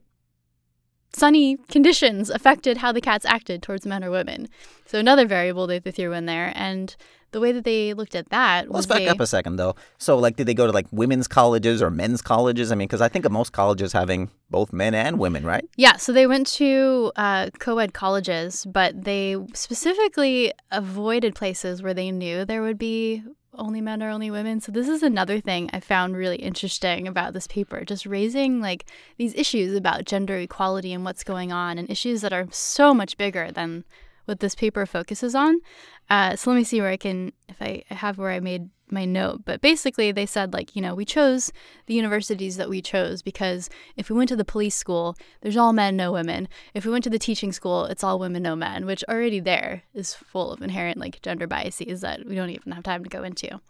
sunny 1.15 1.57
conditions 1.69 2.31
affected 2.31 2.79
how 2.79 2.93
the 2.93 3.01
cats 3.01 3.25
acted 3.25 3.63
towards 3.63 3.87
men 3.87 4.05
or 4.05 4.11
women. 4.11 4.49
So 4.87 4.99
another 4.99 5.27
variable 5.27 5.67
that 5.69 5.85
they 5.85 5.91
threw 5.91 6.13
in 6.13 6.27
there, 6.27 6.53
and 6.55 6.95
the 7.35 7.41
way 7.41 7.53
that 7.53 7.65
they 7.65 7.93
looked 7.95 8.15
at 8.15 8.31
that 8.31 8.71
Let's 8.71 8.87
back 8.87 8.99
they, 8.99 9.09
up 9.09 9.21
a 9.21 9.27
second 9.27 9.57
though. 9.57 9.75
So, 9.99 10.17
like, 10.17 10.37
did 10.37 10.47
they 10.47 10.55
go 10.55 10.67
to 10.67 10.73
like 10.73 10.87
women's 10.91 11.29
colleges 11.29 11.83
or 11.83 11.91
men's 11.91 12.23
colleges? 12.23 12.73
I 12.73 12.77
mean, 12.77 12.87
because 12.87 13.01
I 13.01 13.09
think 13.09 13.25
of 13.25 13.33
most 13.33 13.53
colleges 13.53 13.93
having 13.93 14.31
both 14.51 14.73
men 14.73 14.95
and 14.95 15.19
women, 15.19 15.45
right? 15.45 15.69
yeah. 15.77 15.97
So 15.97 16.13
they 16.13 16.27
went 16.27 16.47
to 16.59 17.13
uh, 17.17 17.51
co-ed 17.59 17.93
colleges, 17.93 18.65
but 18.65 19.05
they 19.05 19.37
specifically 19.53 20.53
avoided 20.71 21.35
places 21.35 21.83
where 21.83 21.95
they 21.95 22.11
knew 22.11 22.45
there 22.45 22.63
would 22.63 22.79
be 22.79 23.23
only 23.59 23.81
men 23.81 24.03
or 24.03 24.11
only 24.11 24.31
women. 24.31 24.61
So 24.61 24.73
this 24.73 24.89
is 24.89 25.03
another 25.03 25.41
thing 25.41 25.71
I 25.73 25.81
found 25.81 26.17
really 26.17 26.37
interesting 26.37 27.09
about 27.09 27.33
this 27.33 27.47
paper, 27.47 27.85
just 27.85 28.07
raising 28.07 28.61
like 28.61 28.87
these 29.17 29.35
issues 29.35 29.77
about 29.77 30.05
gender 30.05 30.37
equality 30.39 30.93
and 30.93 31.05
what's 31.05 31.25
going 31.25 31.53
on, 31.53 31.79
and 31.79 31.91
issues 31.91 32.21
that 32.21 32.33
are 32.33 32.47
so 32.51 32.95
much 32.95 33.17
bigger 33.17 33.51
than 33.51 33.85
what 34.25 34.41
this 34.41 34.55
paper 34.55 34.87
focuses 34.87 35.35
on. 35.35 35.61
Uh, 36.09 36.37
so 36.37 36.51
let 36.51 36.57
me 36.57 36.65
see 36.65 36.81
where 36.81 36.91
I 36.91 36.97
can, 36.97 37.33
if 37.49 37.61
I 37.61 37.85
have 37.89 38.19
where 38.19 38.31
I 38.31 38.41
made 38.41 38.71
my 38.91 39.05
note. 39.05 39.43
But 39.45 39.61
basically, 39.61 40.13
they 40.13 40.27
said, 40.27 40.53
like, 40.53 40.77
you 40.77 40.83
know, 40.83 40.95
we 40.95 41.05
chose 41.05 41.53
the 41.87 41.95
universities 41.95 42.57
that 42.57 42.69
we 42.69 42.83
chose 42.83 43.23
because 43.23 43.71
if 43.97 44.11
we 44.11 44.17
went 44.17 44.29
to 44.29 44.37
the 44.37 44.45
police 44.45 44.77
school, 44.77 45.17
there's 45.41 45.57
all 45.57 45.73
men, 45.73 45.97
no 45.97 46.13
women. 46.13 46.49
If 46.75 46.85
we 46.85 46.93
went 46.93 47.05
to 47.05 47.11
the 47.11 47.19
teaching 47.19 47.53
school, 47.53 47.87
it's 47.87 48.05
all 48.05 48.19
women, 48.19 48.43
no 48.43 48.55
men, 48.57 48.87
which 48.87 49.05
already 49.09 49.41
there 49.41 49.83
is 49.95 50.15
full 50.15 50.53
of 50.53 50.63
inherent, 50.63 50.99
like, 50.99 51.23
gender 51.23 51.47
biases 51.47 52.01
that 52.03 52.27
we 52.27 52.35
don't 52.35 52.51
even 52.51 52.73
have 52.73 52.85
time 52.85 53.03
to 53.05 53.11
go 53.11 53.23
into. 53.23 53.61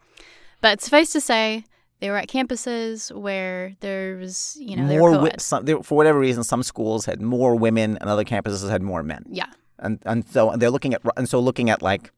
But 0.61 0.81
suffice 0.81 1.13
to 1.13 1.21
say, 1.21 1.65
they 2.01 2.11
were 2.11 2.17
at 2.17 2.29
campuses 2.29 3.15
where 3.15 3.77
there 3.81 4.17
was, 4.17 4.57
you 4.61 4.77
know, 4.77 4.85
more 4.85 5.13
wi- 5.13 5.37
some, 5.39 5.65
there, 5.65 5.83
for 5.83 5.97
whatever 5.97 6.19
reason, 6.19 6.45
some 6.45 6.63
schools 6.63 7.07
had 7.07 7.23
more 7.23 7.55
women 7.57 7.97
and 7.99 8.11
other 8.11 8.25
campuses 8.25 8.69
had 8.69 8.83
more 8.83 9.03
men. 9.03 9.25
Yeah. 9.29 9.47
And 9.79 10.01
and 10.05 10.27
so 10.27 10.55
they're 10.57 10.71
looking 10.71 10.95
at 10.95 11.03
and 11.17 11.29
so 11.29 11.41
looking 11.41 11.71
at 11.71 11.83
like 11.83 12.13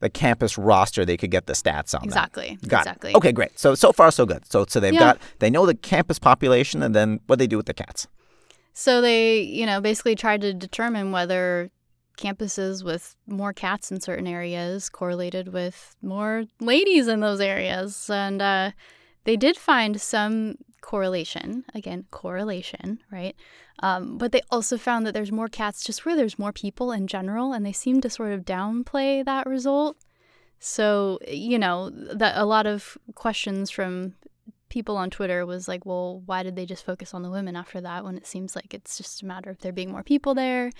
the 0.00 0.10
campus 0.10 0.58
roster, 0.58 1.04
they 1.04 1.16
could 1.16 1.30
get 1.30 1.46
the 1.46 1.54
stats 1.54 1.94
on 1.94 2.00
that. 2.02 2.06
Exactly. 2.06 2.58
Got 2.66 2.82
exactly. 2.82 3.10
It. 3.12 3.16
Okay, 3.16 3.32
great. 3.32 3.58
So 3.58 3.74
so 3.74 3.92
far 3.92 4.10
so 4.10 4.26
good. 4.26 4.44
So 4.50 4.66
so 4.68 4.80
they've 4.80 4.92
Yeah. 4.92 5.00
got 5.00 5.18
they 5.38 5.50
know 5.50 5.66
the 5.66 5.74
campus 5.74 6.18
population 6.18 6.82
and 6.82 6.94
then 6.94 7.20
what 7.26 7.38
they 7.38 7.46
do 7.46 7.56
with 7.56 7.66
the 7.66 7.74
cats. 7.74 8.06
So 8.72 9.00
they, 9.00 9.40
you 9.40 9.64
know, 9.64 9.80
basically 9.80 10.14
tried 10.16 10.42
to 10.42 10.52
determine 10.52 11.10
whether 11.10 11.70
campuses 12.18 12.84
with 12.84 13.16
more 13.26 13.52
cats 13.52 13.90
in 13.90 14.00
certain 14.00 14.26
areas 14.26 14.88
correlated 14.90 15.52
with 15.52 15.96
more 16.02 16.44
ladies 16.60 17.08
in 17.08 17.20
those 17.20 17.40
areas. 17.40 18.10
And 18.10 18.42
uh, 18.42 18.72
they 19.24 19.36
did 19.36 19.56
find 19.56 20.00
some 20.00 20.56
correlation. 20.86 21.64
Again, 21.74 22.06
correlation, 22.12 23.00
right? 23.10 23.34
Um, 23.80 24.18
but 24.18 24.30
they 24.30 24.40
also 24.52 24.78
found 24.78 25.04
that 25.04 25.14
there's 25.14 25.32
more 25.32 25.48
cats 25.48 25.82
just 25.82 26.06
where 26.06 26.14
there's 26.14 26.38
more 26.38 26.52
people 26.52 26.92
in 26.92 27.08
general, 27.08 27.52
and 27.52 27.66
they 27.66 27.72
seem 27.72 28.00
to 28.02 28.08
sort 28.08 28.32
of 28.32 28.44
downplay 28.44 29.24
that 29.24 29.46
result. 29.46 29.96
So, 30.60 31.18
you 31.28 31.58
know, 31.58 31.90
that 31.90 32.38
a 32.38 32.44
lot 32.44 32.66
of 32.66 32.96
questions 33.16 33.68
from 33.68 34.14
people 34.68 34.96
on 34.96 35.10
Twitter 35.10 35.44
was 35.44 35.66
like, 35.66 35.84
well, 35.84 36.22
why 36.24 36.44
did 36.44 36.54
they 36.54 36.64
just 36.64 36.84
focus 36.84 37.12
on 37.12 37.22
the 37.22 37.30
women 37.30 37.56
after 37.56 37.80
that 37.80 38.04
when 38.04 38.16
it 38.16 38.26
seems 38.26 38.54
like 38.54 38.72
it's 38.72 38.96
just 38.96 39.22
a 39.22 39.26
matter 39.26 39.50
of 39.50 39.58
there 39.58 39.72
being 39.72 39.90
more 39.90 40.04
people 40.04 40.34
there? 40.34 40.70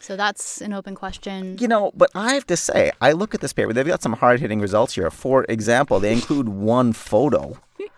So 0.00 0.16
that's 0.16 0.60
an 0.60 0.72
open 0.72 0.96
question. 0.96 1.56
You 1.60 1.68
know, 1.68 1.92
but 1.94 2.10
I 2.16 2.34
have 2.34 2.46
to 2.48 2.56
say, 2.56 2.90
I 3.00 3.12
look 3.12 3.32
at 3.32 3.40
this 3.40 3.52
paper. 3.52 3.72
They've 3.72 3.86
got 3.86 4.02
some 4.02 4.14
hard 4.14 4.40
hitting 4.40 4.60
results 4.60 4.96
here. 4.96 5.10
For 5.10 5.46
example, 5.48 6.00
they 6.00 6.12
include 6.12 6.48
one 6.48 6.92
photo. 6.92 7.58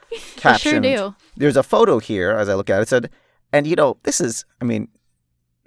They 0.45 0.59
sure 0.59 0.79
do. 0.79 1.15
There's 1.37 1.57
a 1.57 1.63
photo 1.63 1.99
here, 1.99 2.31
as 2.31 2.49
I 2.49 2.55
look 2.55 2.71
at 2.71 2.79
it, 2.79 2.83
it 2.83 2.89
said, 2.89 3.11
and 3.53 3.67
you 3.67 3.77
know, 3.77 3.97
this 4.05 4.21
is, 4.21 4.45
I 4.61 4.65
mean, 4.65 4.89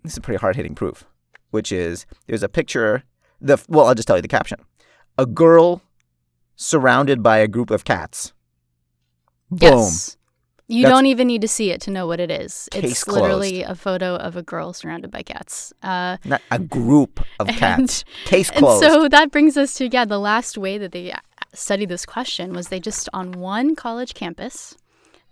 this 0.03 0.13
is 0.13 0.19
pretty 0.19 0.39
hard 0.39 0.55
hitting 0.55 0.75
proof, 0.75 1.05
which 1.51 1.71
is 1.71 2.05
there's 2.27 2.43
a 2.43 2.49
picture. 2.49 3.03
The 3.41 3.63
well, 3.67 3.87
I'll 3.87 3.95
just 3.95 4.07
tell 4.07 4.15
you 4.17 4.21
the 4.21 4.27
caption: 4.27 4.59
a 5.17 5.25
girl 5.25 5.81
surrounded 6.55 7.21
by 7.21 7.37
a 7.37 7.47
group 7.47 7.69
of 7.69 7.85
cats. 7.85 8.33
Boom. 9.49 9.59
Yes. 9.61 10.17
You 10.69 10.83
That's- 10.83 10.97
don't 10.97 11.05
even 11.05 11.27
need 11.27 11.39
to 11.41 11.47
see 11.47 11.71
it 11.71 11.79
to 11.81 11.91
know 11.91 12.07
what 12.07 12.19
it 12.19 12.29
is. 12.29 12.67
It's 12.75 13.07
literally 13.07 13.63
a 13.63 13.73
photo 13.73 14.15
of 14.17 14.35
a 14.35 14.43
girl 14.43 14.73
surrounded 14.73 15.11
by 15.11 15.23
cats. 15.23 15.71
Uh, 15.81 16.17
Not 16.25 16.41
a 16.51 16.59
group 16.59 17.21
of 17.39 17.47
cats. 17.47 18.03
Case 18.25 18.51
closed. 18.51 18.83
and 18.83 18.91
so 18.91 19.07
that 19.07 19.31
brings 19.31 19.55
us 19.55 19.75
to 19.75 19.87
yeah, 19.87 20.03
the 20.03 20.19
last 20.19 20.57
way 20.57 20.77
that 20.77 20.91
they 20.91 21.13
uh, 21.13 21.19
studied 21.53 21.87
this 21.87 22.05
question 22.05 22.51
was 22.53 22.67
they 22.67 22.81
just 22.81 23.07
on 23.13 23.31
one 23.33 23.75
college 23.75 24.13
campus, 24.13 24.75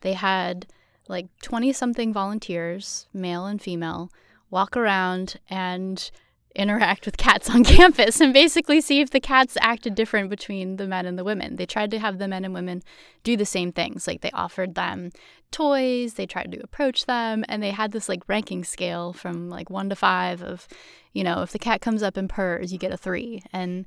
they 0.05 0.13
had 0.13 0.67
like 1.07 1.27
20 1.41 1.73
something 1.73 2.13
volunteers, 2.13 3.07
male 3.11 3.47
and 3.47 3.61
female, 3.61 4.11
walk 4.51 4.77
around 4.77 5.39
and 5.49 6.11
interact 6.55 7.05
with 7.05 7.17
cats 7.17 7.49
on 7.49 7.63
campus 7.75 8.21
and 8.21 8.31
basically 8.31 8.79
see 8.79 9.01
if 9.01 9.09
the 9.09 9.19
cats 9.19 9.57
acted 9.59 9.95
different 9.95 10.29
between 10.29 10.77
the 10.77 10.87
men 10.87 11.05
and 11.07 11.17
the 11.17 11.23
women. 11.23 11.55
They 11.55 11.65
tried 11.65 11.91
to 11.91 11.99
have 11.99 12.19
the 12.19 12.27
men 12.27 12.45
and 12.45 12.53
women 12.53 12.83
do 13.23 13.35
the 13.35 13.45
same 13.45 13.71
things. 13.71 14.07
Like 14.07 14.21
they 14.21 14.31
offered 14.31 14.75
them 14.75 15.09
toys, 15.51 16.13
they 16.13 16.27
tried 16.27 16.51
to 16.51 16.63
approach 16.63 17.07
them, 17.07 17.43
and 17.49 17.63
they 17.63 17.71
had 17.71 17.91
this 17.91 18.07
like 18.07 18.21
ranking 18.27 18.63
scale 18.63 19.11
from 19.11 19.49
like 19.49 19.69
one 19.69 19.89
to 19.89 19.95
five 19.95 20.41
of, 20.41 20.67
you 21.13 21.23
know, 21.23 21.41
if 21.41 21.51
the 21.51 21.59
cat 21.59 21.81
comes 21.81 22.03
up 22.03 22.15
and 22.15 22.29
purrs, 22.29 22.71
you 22.71 22.77
get 22.77 22.93
a 22.93 22.97
three. 22.97 23.41
And 23.51 23.85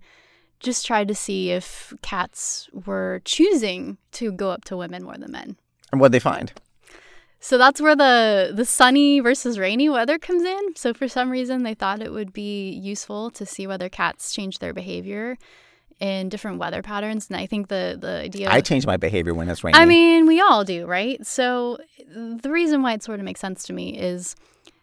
just 0.61 0.85
tried 0.85 1.07
to 1.07 1.15
see 1.15 1.53
if 1.53 1.95
cats 2.03 2.69
were 2.73 3.23
choosing 3.25 3.97
to 4.11 4.33
go 4.33 4.51
up 4.51 4.65
to 4.65 4.77
women 4.77 5.05
more 5.05 5.17
than 5.17 5.31
men. 5.31 5.57
And 5.91 6.01
what'd 6.01 6.13
they 6.13 6.21
find? 6.21 6.53
So 7.41 7.57
that's 7.57 7.81
where 7.81 7.95
the 7.95 8.53
the 8.55 8.65
sunny 8.65 9.21
versus 9.21 9.59
rainy 9.59 9.89
weather 9.89 10.19
comes 10.19 10.43
in. 10.43 10.75
So 10.75 10.93
for 10.93 11.07
some 11.07 11.31
reason 11.31 11.63
they 11.63 11.75
thought 11.75 12.03
it 12.03 12.13
would 12.13 12.33
be 12.33 12.71
useful 12.71 13.31
to 13.33 13.47
see 13.47 13.67
whether 13.67 13.89
cats 13.89 14.33
change 14.33 14.59
their 14.59 14.75
behavior 14.75 15.39
in 16.01 16.29
different 16.29 16.59
weather 16.59 16.83
patterns. 16.83 17.29
And 17.29 17.37
I 17.37 17.47
think 17.47 17.69
the 17.69 17.97
the 18.01 18.23
idea 18.23 18.51
I 18.51 18.61
change 18.61 18.87
my 18.87 18.97
behavior 18.97 19.35
when 19.35 19.49
it's 19.49 19.63
raining. 19.63 19.81
I 19.81 19.85
mean, 19.85 20.27
we 20.27 20.41
all 20.41 20.65
do, 20.65 20.87
right? 20.87 21.25
So 21.27 21.79
the 22.09 22.51
reason 22.51 22.83
why 22.83 22.95
it 22.95 23.03
sort 23.03 23.21
of 23.21 23.25
makes 23.25 23.41
sense 23.41 23.63
to 23.65 23.73
me 23.73 23.97
is 23.97 24.35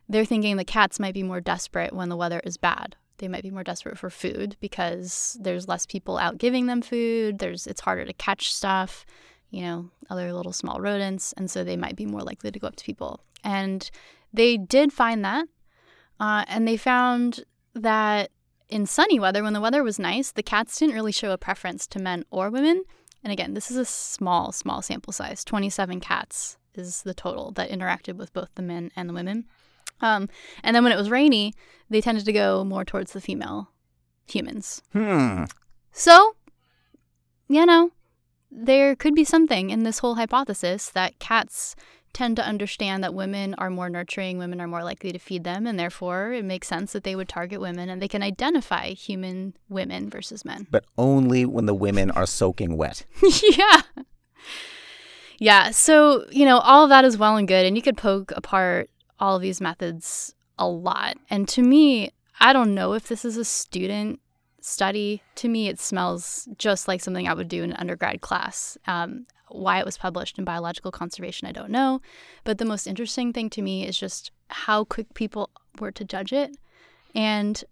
they're 0.07 0.25
thinking 0.25 0.57
the 0.57 0.65
cats 0.65 1.00
might 1.00 1.13
be 1.13 1.24
more 1.24 1.41
desperate 1.41 1.93
when 1.93 2.09
the 2.09 2.17
weather 2.17 2.41
is 2.43 2.57
bad. 2.57 2.95
They 3.17 3.27
might 3.27 3.43
be 3.43 3.51
more 3.51 3.63
desperate 3.63 3.97
for 3.97 4.09
food 4.09 4.57
because 4.59 5.38
there's 5.39 5.67
less 5.67 5.85
people 5.85 6.17
out 6.17 6.38
giving 6.38 6.67
them 6.67 6.81
food. 6.81 7.39
There's 7.39 7.65
it's 7.67 7.81
harder 7.81 8.05
to 8.05 8.13
catch 8.13 8.53
stuff, 8.53 9.05
you 9.55 9.62
know, 9.62 9.89
other 10.09 10.33
little 10.33 10.51
small 10.51 10.81
rodents, 10.81 11.33
and 11.38 11.50
so 11.50 11.63
they 11.63 11.77
might 11.77 11.95
be 11.95 12.05
more 12.05 12.21
likely 12.21 12.51
to 12.51 12.59
go 12.59 12.67
up 12.67 12.75
to 12.75 12.83
people. 12.83 13.21
And 13.41 13.89
they 14.33 14.57
did 14.57 14.91
find 14.91 15.24
that, 15.24 15.47
uh, 16.19 16.43
and 16.50 16.67
they 16.67 16.75
found 16.75 17.45
that 17.74 18.31
in 18.67 18.85
sunny 18.85 19.17
weather, 19.17 19.43
when 19.43 19.53
the 19.53 19.62
weather 19.62 19.81
was 19.81 19.97
nice, 19.97 20.33
the 20.33 20.43
cats 20.43 20.77
didn't 20.77 20.95
really 20.95 21.13
show 21.13 21.31
a 21.31 21.38
preference 21.38 21.88
to 21.88 22.00
men 22.00 22.25
or 22.31 22.50
women. 22.50 22.83
And 23.24 23.31
again, 23.31 23.53
this 23.53 23.71
is 23.71 23.77
a 23.77 23.85
small, 23.85 24.51
small 24.51 24.81
sample 24.81 25.13
size. 25.13 25.45
27 25.45 26.01
cats 26.01 26.57
is 26.74 27.03
the 27.03 27.13
total 27.13 27.51
that 27.51 27.69
interacted 27.69 28.17
with 28.17 28.33
both 28.33 28.50
the 28.55 28.62
men 28.62 28.91
and 28.93 29.07
the 29.07 29.13
women. 29.13 29.45
Um, 30.01 30.27
and 30.63 30.75
then 30.75 30.83
when 30.83 30.91
it 30.91 30.97
was 30.97 31.09
rainy, 31.09 31.53
they 31.89 32.01
tended 32.01 32.25
to 32.25 32.33
go 32.33 32.65
more 32.65 32.83
towards 32.83 33.13
the 33.13 33.21
female 33.21 33.69
humans. 34.27 34.81
hmm. 34.91 35.45
So, 35.93 36.35
you 37.47 37.65
know, 37.65 37.91
there 38.55 38.95
could 38.95 39.15
be 39.15 39.24
something 39.24 39.69
in 39.69 39.83
this 39.83 40.00
whole 40.00 40.15
hypothesis 40.15 40.89
that 40.91 41.19
cats 41.19 41.75
tend 42.13 42.38
to 42.38 42.47
understand 42.47 43.03
that 43.03 43.13
women 43.13 43.53
are 43.55 43.69
more 43.69 43.89
nurturing, 43.89 44.38
women 44.38 44.62
are 44.62 44.67
more 44.67 44.83
likely 44.83 45.12
to 45.12 45.19
feed 45.19 45.43
them, 45.43 45.67
and 45.67 45.77
therefore 45.77 46.31
it 46.31 46.45
makes 46.45 46.67
sense 46.67 46.93
that 46.93 47.03
they 47.03 47.15
would 47.15 47.27
target 47.27 47.59
women 47.59 47.89
and 47.89 48.01
they 48.01 48.07
can 48.07 48.24
identify 48.24 48.89
human 48.91 49.53
women 49.67 50.09
versus 50.09 50.45
men. 50.45 50.65
But 50.71 50.85
only 50.97 51.45
when 51.45 51.65
the 51.65 51.74
women 51.74 52.12
are 52.12 52.25
soaking 52.25 52.77
wet. 52.77 53.05
yeah. 53.57 53.81
Yeah. 55.39 55.71
So, 55.71 56.25
you 56.31 56.45
know, 56.45 56.59
all 56.59 56.85
of 56.85 56.89
that 56.89 57.03
is 57.03 57.17
well 57.17 57.35
and 57.35 57.47
good. 57.47 57.65
And 57.65 57.75
you 57.75 57.81
could 57.81 57.97
poke 57.97 58.31
apart 58.31 58.89
all 59.19 59.35
of 59.35 59.41
these 59.41 59.59
methods 59.59 60.33
a 60.57 60.67
lot. 60.67 61.17
And 61.29 61.47
to 61.50 61.62
me, 61.62 62.12
I 62.39 62.53
don't 62.53 62.74
know 62.74 62.93
if 62.93 63.09
this 63.09 63.25
is 63.25 63.35
a 63.35 63.43
student 63.43 64.21
study. 64.65 65.22
To 65.36 65.48
me, 65.48 65.67
it 65.67 65.79
smells 65.79 66.48
just 66.57 66.88
like 66.88 67.01
something 67.01 67.27
I 67.27 67.34
would 67.34 67.48
do 67.48 67.63
in 67.63 67.72
an 67.72 67.77
undergrad 67.77 68.22
class. 68.22 68.77
Um, 68.88 69.25
why 69.50 69.79
it 69.79 69.86
was 69.86 69.98
published 69.98 70.39
in 70.39 70.43
Biological 70.43 70.91
Conservation, 70.91 71.48
I 71.48 71.51
don't 71.51 71.69
know. 71.69 72.01
But 72.43 72.57
the 72.57 72.65
most 72.65 72.88
interesting 72.88 73.31
thing 73.31 73.50
to 73.51 73.62
me 73.62 73.88
is 73.88 73.98
just 73.98 74.31
how 74.50 74.84
quick 74.84 75.13
people 75.13 75.50
were 75.79 75.91
to 75.91 76.03
judge 76.03 76.34
it. 76.34 76.57
And 77.13 77.63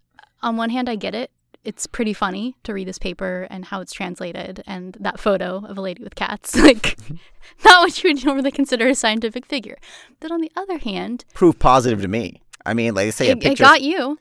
on 0.42 0.56
one 0.56 0.70
hand, 0.70 0.88
I 0.88 0.96
get 0.96 1.16
it 1.16 1.32
it's 1.64 1.88
pretty 1.88 2.14
funny 2.14 2.56
to 2.64 2.74
read 2.74 2.88
this 2.88 3.00
paper 3.00 3.48
and 3.50 3.66
how 3.66 3.80
it's 3.82 3.94
translated 3.94 4.64
and 4.68 4.98
that 5.00 5.20
photo 5.20 5.64
of 5.66 5.78
a 5.78 5.82
lady 5.82 6.04
with 6.04 6.16
cats. 6.16 6.56
Like, 6.64 6.98
not 7.66 7.82
what 7.82 8.04
you 8.04 8.14
would 8.14 8.24
normally 8.24 8.52
consider 8.52 8.88
a 8.88 8.96
scientific 8.96 9.46
figure. 9.46 9.78
But 10.22 10.32
on 10.32 10.40
the 10.40 10.52
other 10.56 10.78
hand, 10.78 11.26
Proof 11.34 11.60
positive 11.60 12.02
to 12.02 12.08
me. 12.08 12.42
I 12.66 12.74
mean, 12.74 12.96
like 12.96 13.08
they 13.08 13.12
say, 13.12 13.30
a 13.30 13.32
it, 13.34 13.46
it 13.46 13.58
got 13.58 13.82
you. 13.82 14.18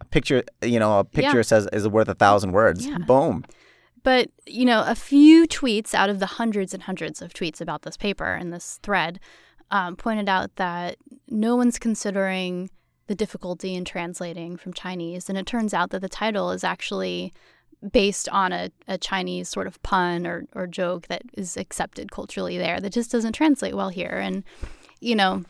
A 0.00 0.04
picture, 0.04 0.42
you 0.62 0.78
know, 0.78 0.98
a 1.00 1.04
picture 1.04 1.36
Yeah. 1.38 1.42
says 1.42 1.68
is 1.72 1.88
worth 1.88 2.08
a 2.08 2.14
thousand 2.14 2.52
words. 2.52 2.86
Yeah. 2.86 2.98
Boom. 2.98 3.44
But, 4.02 4.30
you 4.46 4.64
know, 4.64 4.84
a 4.86 4.94
few 4.94 5.48
tweets 5.48 5.92
out 5.92 6.10
of 6.10 6.20
the 6.20 6.26
hundreds 6.26 6.72
and 6.72 6.82
hundreds 6.84 7.20
of 7.20 7.32
tweets 7.32 7.60
about 7.60 7.82
this 7.82 7.96
paper 7.96 8.32
and 8.34 8.52
this 8.52 8.78
thread 8.82 9.18
um, 9.72 9.96
pointed 9.96 10.28
out 10.28 10.54
that 10.56 10.96
no 11.28 11.56
one's 11.56 11.78
considering 11.78 12.70
the 13.08 13.16
difficulty 13.16 13.74
in 13.74 13.84
translating 13.84 14.56
from 14.56 14.72
Chinese. 14.72 15.28
And 15.28 15.36
it 15.36 15.46
turns 15.46 15.74
out 15.74 15.90
that 15.90 16.02
the 16.02 16.08
title 16.08 16.52
is 16.52 16.62
actually 16.62 17.32
based 17.92 18.28
on 18.28 18.52
a, 18.52 18.70
a 18.86 18.96
Chinese 18.96 19.48
sort 19.48 19.66
of 19.66 19.82
pun 19.82 20.26
or, 20.26 20.44
or 20.54 20.66
joke 20.66 21.08
that 21.08 21.22
is 21.34 21.56
accepted 21.56 22.10
culturally 22.12 22.56
there 22.58 22.80
that 22.80 22.92
just 22.92 23.10
doesn't 23.10 23.32
translate 23.32 23.74
well 23.74 23.90
here. 23.90 24.18
And, 24.22 24.44
you 25.00 25.14
know, 25.16 25.44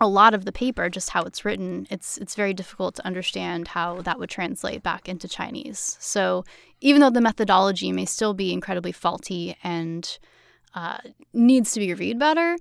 a 0.00 0.08
lot 0.08 0.34
of 0.34 0.44
the 0.44 0.52
paper, 0.52 0.88
just 0.88 1.10
how 1.10 1.22
it's 1.22 1.44
written, 1.44 1.86
it's 1.90 2.18
it's 2.18 2.34
very 2.34 2.54
difficult 2.54 2.94
to 2.96 3.06
understand 3.06 3.68
how 3.68 4.00
that 4.02 4.18
would 4.18 4.30
translate 4.30 4.82
back 4.82 5.08
into 5.08 5.28
Chinese. 5.28 5.96
So 6.00 6.44
even 6.80 7.00
though 7.00 7.10
the 7.10 7.20
methodology 7.20 7.92
may 7.92 8.06
still 8.06 8.34
be 8.34 8.52
incredibly 8.52 8.92
faulty 8.92 9.56
and 9.62 10.18
uh, 10.74 10.98
needs 11.32 11.72
to 11.72 11.80
be 11.80 11.90
reviewed 11.90 12.18
better, 12.18 12.56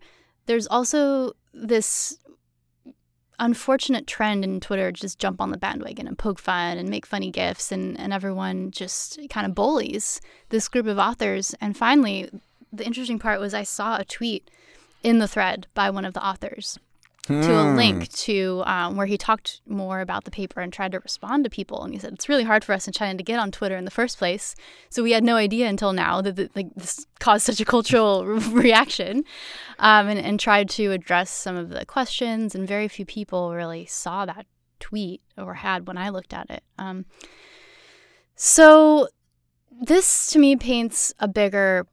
there's 0.45 0.67
also 0.67 1.31
this 1.53 2.17
unfortunate 3.39 4.05
trend 4.05 4.43
in 4.43 4.59
Twitter 4.59 4.91
to 4.91 5.01
just 5.01 5.17
jump 5.17 5.41
on 5.41 5.49
the 5.49 5.57
bandwagon 5.57 6.07
and 6.07 6.17
poke 6.17 6.37
fun 6.37 6.77
and 6.77 6.89
make 6.89 7.07
funny 7.07 7.31
gifs 7.31 7.71
and, 7.71 7.99
and 7.99 8.13
everyone 8.13 8.69
just 8.69 9.19
kind 9.31 9.47
of 9.47 9.55
bullies 9.55 10.21
this 10.49 10.67
group 10.67 10.85
of 10.85 10.99
authors. 10.99 11.55
And 11.59 11.75
finally, 11.75 12.29
the 12.71 12.85
interesting 12.85 13.17
part 13.17 13.39
was 13.39 13.55
I 13.55 13.63
saw 13.63 13.97
a 13.97 14.05
tweet 14.05 14.51
in 15.01 15.17
the 15.17 15.27
thread 15.27 15.65
by 15.73 15.89
one 15.89 16.05
of 16.05 16.13
the 16.13 16.23
authors 16.23 16.77
to 17.27 17.53
a 17.53 17.63
Hmm. 17.63 17.75
link 17.75 18.09
to 18.09 18.63
um, 18.65 18.97
where 18.97 19.05
he 19.05 19.17
talked 19.17 19.61
more 19.67 20.01
about 20.01 20.23
the 20.23 20.31
paper 20.31 20.59
and 20.59 20.73
tried 20.73 20.91
to 20.93 20.99
respond 20.99 21.43
to 21.43 21.49
people. 21.49 21.83
And 21.83 21.93
he 21.93 21.99
said 21.99 22.13
it's 22.13 22.27
really 22.27 22.43
hard 22.43 22.63
for 22.63 22.73
us 22.73 22.87
in 22.87 22.93
China 22.93 23.15
to 23.17 23.23
get 23.23 23.39
on 23.39 23.51
Twitter 23.51 23.77
in 23.77 23.85
the 23.85 23.91
first 23.91 24.17
place, 24.17 24.55
so 24.89 25.03
we 25.03 25.11
had 25.11 25.23
no 25.23 25.35
idea 25.35 25.67
until 25.67 25.93
now 25.93 26.21
that 26.21 26.35
the, 26.35 26.49
like 26.55 26.73
this 26.75 27.05
caused 27.19 27.45
such 27.45 27.59
a 27.61 27.65
cultural 27.65 28.25
reaction, 28.51 29.23
um, 29.79 30.07
and 30.07 30.19
and 30.19 30.39
tried 30.39 30.67
to 30.69 30.91
address 30.91 31.29
some 31.29 31.55
of 31.55 31.69
the 31.69 31.85
questions. 31.85 32.55
And 32.55 32.67
very 32.67 32.87
few 32.87 33.05
people 33.05 33.53
really 33.53 33.85
saw 33.85 34.25
that 34.25 34.45
tweet 34.79 35.21
or 35.37 35.53
had 35.53 35.87
when 35.87 35.97
I 35.97 36.09
looked 36.09 36.33
at 36.33 36.49
it. 36.49 36.63
Um, 36.79 37.05
so 38.35 39.07
this 39.79 40.27
to 40.31 40.39
me 40.39 40.55
paints 40.55 41.13
a 41.19 41.27
bigger 41.27 41.85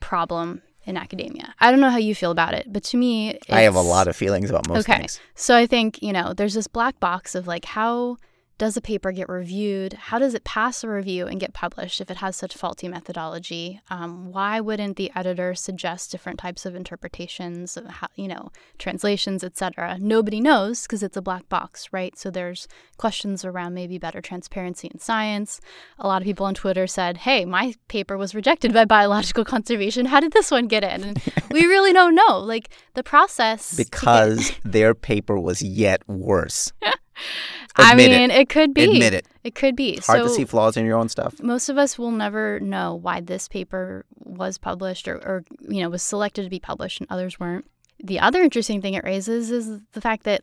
problem 0.00 0.62
in 0.84 0.96
academia. 0.96 1.54
I 1.60 1.70
don't 1.70 1.80
know 1.80 1.90
how 1.90 1.98
you 1.98 2.14
feel 2.14 2.30
about 2.30 2.54
it, 2.54 2.72
but 2.72 2.82
to 2.84 2.96
me, 2.96 3.30
it's, 3.30 3.46
I 3.50 3.60
have 3.62 3.74
a 3.74 3.80
lot 3.80 4.08
of 4.08 4.16
feelings 4.16 4.50
about 4.50 4.68
most 4.68 4.88
Okay. 4.88 4.98
things. 4.98 5.20
So 5.34 5.56
I 5.56 5.66
think, 5.66 6.02
you 6.02 6.12
know, 6.12 6.32
there's 6.34 6.54
this 6.54 6.66
black 6.66 6.98
box 7.00 7.34
of 7.34 7.46
like 7.46 7.64
how 7.64 8.16
does 8.62 8.76
a 8.76 8.80
paper 8.80 9.10
get 9.10 9.28
reviewed? 9.28 9.92
How 9.94 10.20
does 10.20 10.34
it 10.34 10.44
pass 10.44 10.84
a 10.84 10.88
review 10.88 11.26
and 11.26 11.40
get 11.40 11.52
published 11.52 12.00
if 12.00 12.12
it 12.12 12.18
has 12.18 12.36
such 12.36 12.54
faulty 12.54 12.86
methodology? 12.86 13.80
Um, 13.90 14.30
why 14.30 14.60
wouldn't 14.60 14.96
the 14.96 15.10
editor 15.16 15.52
suggest 15.56 16.12
different 16.12 16.38
types 16.38 16.64
of 16.64 16.76
interpretations, 16.76 17.76
of 17.76 17.86
how, 17.86 18.06
you 18.14 18.28
know, 18.28 18.52
translations, 18.78 19.42
etc.? 19.42 19.98
Nobody 19.98 20.40
knows 20.40 20.82
because 20.82 21.02
it's 21.02 21.16
a 21.16 21.20
black 21.20 21.48
box, 21.48 21.88
right? 21.92 22.16
So 22.16 22.30
there's 22.30 22.68
questions 22.98 23.44
around 23.44 23.74
maybe 23.74 23.98
better 23.98 24.20
transparency 24.20 24.86
in 24.86 25.00
science. 25.00 25.60
A 25.98 26.06
lot 26.06 26.22
of 26.22 26.24
people 26.24 26.46
on 26.46 26.54
Twitter 26.54 26.86
said, 26.86 27.16
"Hey, 27.16 27.44
my 27.44 27.74
paper 27.88 28.16
was 28.16 28.32
rejected 28.32 28.72
by 28.72 28.84
biological 28.84 29.44
conservation. 29.44 30.06
How 30.06 30.20
did 30.20 30.34
this 30.34 30.52
one 30.52 30.68
get 30.68 30.84
in?" 30.84 31.02
And 31.02 31.22
we 31.50 31.66
really 31.74 31.92
don't 31.92 32.14
know. 32.14 32.38
Like 32.38 32.68
the 32.94 33.02
process 33.02 33.74
because 33.76 34.52
their 34.62 34.94
paper 34.94 35.36
was 35.36 35.62
yet 35.62 36.08
worse. 36.08 36.72
I 37.76 37.94
mean, 37.94 38.10
it. 38.10 38.30
it. 38.30 38.48
could 38.48 38.74
be. 38.74 38.84
Admit 38.84 39.14
it. 39.14 39.26
It 39.44 39.54
could 39.54 39.76
be. 39.76 39.96
Hard 39.96 40.20
so 40.20 40.22
to 40.24 40.28
see 40.28 40.44
flaws 40.44 40.76
in 40.76 40.84
your 40.84 40.98
own 40.98 41.08
stuff. 41.08 41.42
most 41.42 41.68
of 41.68 41.78
us 41.78 41.98
will 41.98 42.10
never 42.10 42.60
know 42.60 42.94
why 42.94 43.20
this 43.20 43.48
paper 43.48 44.04
was 44.18 44.58
published 44.58 45.08
or, 45.08 45.16
or 45.16 45.44
you 45.60 45.80
know 45.82 45.88
was 45.88 46.02
selected 46.02 46.44
to 46.44 46.50
be 46.50 46.60
published 46.60 47.00
and 47.00 47.06
others 47.10 47.40
weren't. 47.40 47.66
The 48.02 48.20
other 48.20 48.42
interesting 48.42 48.82
thing 48.82 48.94
it 48.94 49.04
raises 49.04 49.50
is 49.50 49.80
the 49.92 50.00
fact 50.00 50.24
that 50.24 50.42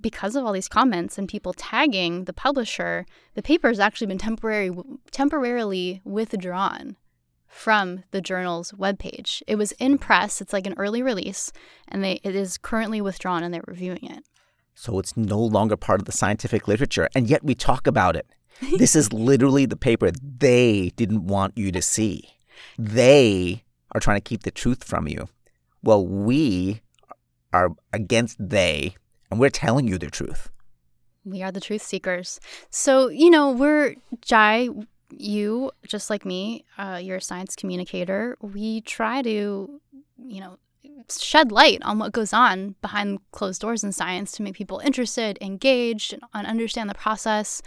because 0.00 0.36
of 0.36 0.44
all 0.44 0.52
these 0.52 0.68
comments 0.68 1.18
and 1.18 1.28
people 1.28 1.52
tagging 1.52 2.24
the 2.24 2.32
publisher, 2.32 3.06
the 3.34 3.42
paper 3.42 3.68
has 3.68 3.80
actually 3.80 4.08
been 4.08 4.18
temporary, 4.18 4.70
temporarily 5.10 6.00
withdrawn 6.04 6.96
from 7.46 8.04
the 8.10 8.20
journal's 8.20 8.72
webpage. 8.72 9.42
It 9.46 9.56
was 9.56 9.72
in 9.72 9.98
press, 9.98 10.40
it's 10.40 10.52
like 10.52 10.66
an 10.66 10.74
early 10.76 11.02
release, 11.02 11.52
and 11.88 12.04
they, 12.04 12.20
it 12.22 12.36
is 12.36 12.58
currently 12.58 13.00
withdrawn 13.00 13.42
and 13.42 13.52
they're 13.54 13.64
reviewing 13.66 14.04
it. 14.04 14.24
So 14.78 14.98
it's 14.98 15.16
no 15.16 15.40
longer 15.40 15.74
part 15.74 16.00
of 16.00 16.04
the 16.04 16.12
scientific 16.12 16.68
literature, 16.68 17.08
and 17.14 17.28
yet 17.28 17.42
we 17.42 17.54
talk 17.54 17.86
about 17.86 18.14
it. 18.14 18.26
this 18.78 18.94
is 18.94 19.12
literally 19.12 19.64
the 19.64 19.76
paper 19.76 20.10
they 20.10 20.92
didn't 20.96 21.26
want 21.26 21.56
you 21.56 21.72
to 21.72 21.80
see. 21.80 22.36
They 22.78 23.64
are 23.92 24.00
trying 24.00 24.18
to 24.18 24.28
keep 24.28 24.42
the 24.42 24.50
truth 24.50 24.84
from 24.84 25.08
you. 25.08 25.28
Well, 25.82 26.06
we 26.06 26.82
are 27.54 27.70
against 27.94 28.36
they, 28.38 28.94
and 29.30 29.40
we're 29.40 29.50
telling 29.50 29.88
you 29.88 29.96
the 29.96 30.10
truth. 30.10 30.50
We 31.24 31.42
are 31.42 31.50
the 31.50 31.60
truth 31.60 31.82
seekers. 31.82 32.38
So, 32.70 33.08
you 33.08 33.30
know, 33.30 33.50
we're 33.50 33.96
Jai, 34.20 34.68
you, 35.10 35.70
just 35.86 36.10
like 36.10 36.26
me, 36.26 36.66
uh, 36.76 37.00
you're 37.02 37.16
a 37.16 37.22
science 37.22 37.56
communicator. 37.56 38.36
We 38.42 38.82
try 38.82 39.22
to, 39.22 39.80
you 40.18 40.40
know, 40.40 40.58
shed 41.10 41.52
light 41.52 41.82
on 41.82 41.98
what 41.98 42.12
goes 42.12 42.32
on 42.32 42.74
behind 42.82 43.18
closed 43.32 43.60
doors 43.60 43.84
in 43.84 43.92
science 43.92 44.32
to 44.32 44.42
make 44.42 44.54
people 44.54 44.80
interested, 44.84 45.38
engaged, 45.40 46.12
and, 46.12 46.22
and 46.34 46.46
understand 46.46 46.90
the 46.90 46.94
process. 46.94 47.62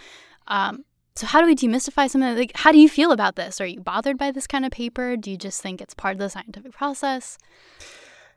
Um, 0.48 0.86
so, 1.16 1.28
how 1.28 1.42
do 1.42 1.48
we 1.48 1.56
demystify 1.56 2.10
something? 2.10 2.38
Like, 2.38 2.52
how 2.56 2.72
do 2.72 2.80
you 2.80 2.88
feel 2.88 3.12
about 3.12 3.36
this? 3.36 3.60
Are 3.60 3.66
you 3.66 3.82
bothered 3.82 4.18
by 4.18 4.32
this 4.32 4.48
kind 4.48 4.66
of 4.66 4.72
paper? 4.72 5.18
Do 5.18 5.30
you 5.32 5.38
just 5.38 5.62
think 5.62 5.82
it's 5.82 5.94
part 5.94 6.14
of 6.14 6.20
the 6.20 6.30
scientific 6.30 6.72
process? 6.72 7.38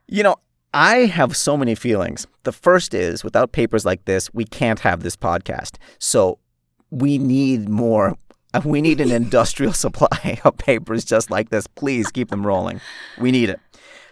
You 0.07 0.23
know, 0.23 0.35
I 0.73 1.05
have 1.05 1.37
so 1.37 1.55
many 1.55 1.75
feelings. 1.75 2.25
The 2.43 2.51
first 2.51 2.93
is 2.93 3.23
without 3.23 3.51
papers 3.51 3.85
like 3.85 4.05
this, 4.05 4.33
we 4.33 4.43
can't 4.43 4.79
have 4.79 5.03
this 5.03 5.15
podcast. 5.15 5.77
So 5.99 6.39
we 6.89 7.17
need 7.17 7.69
more. 7.69 8.17
We 8.63 8.81
need 8.81 9.01
an 9.01 9.11
industrial 9.11 9.73
supply 9.85 10.39
of 10.43 10.59
papers 10.59 11.03
just 11.03 11.31
like 11.31 11.49
this. 11.49 11.65
Please 11.65 12.11
keep 12.11 12.29
them 12.29 12.45
rolling. 12.45 12.81
We 13.17 13.31
need 13.31 13.49
it. 13.49 13.59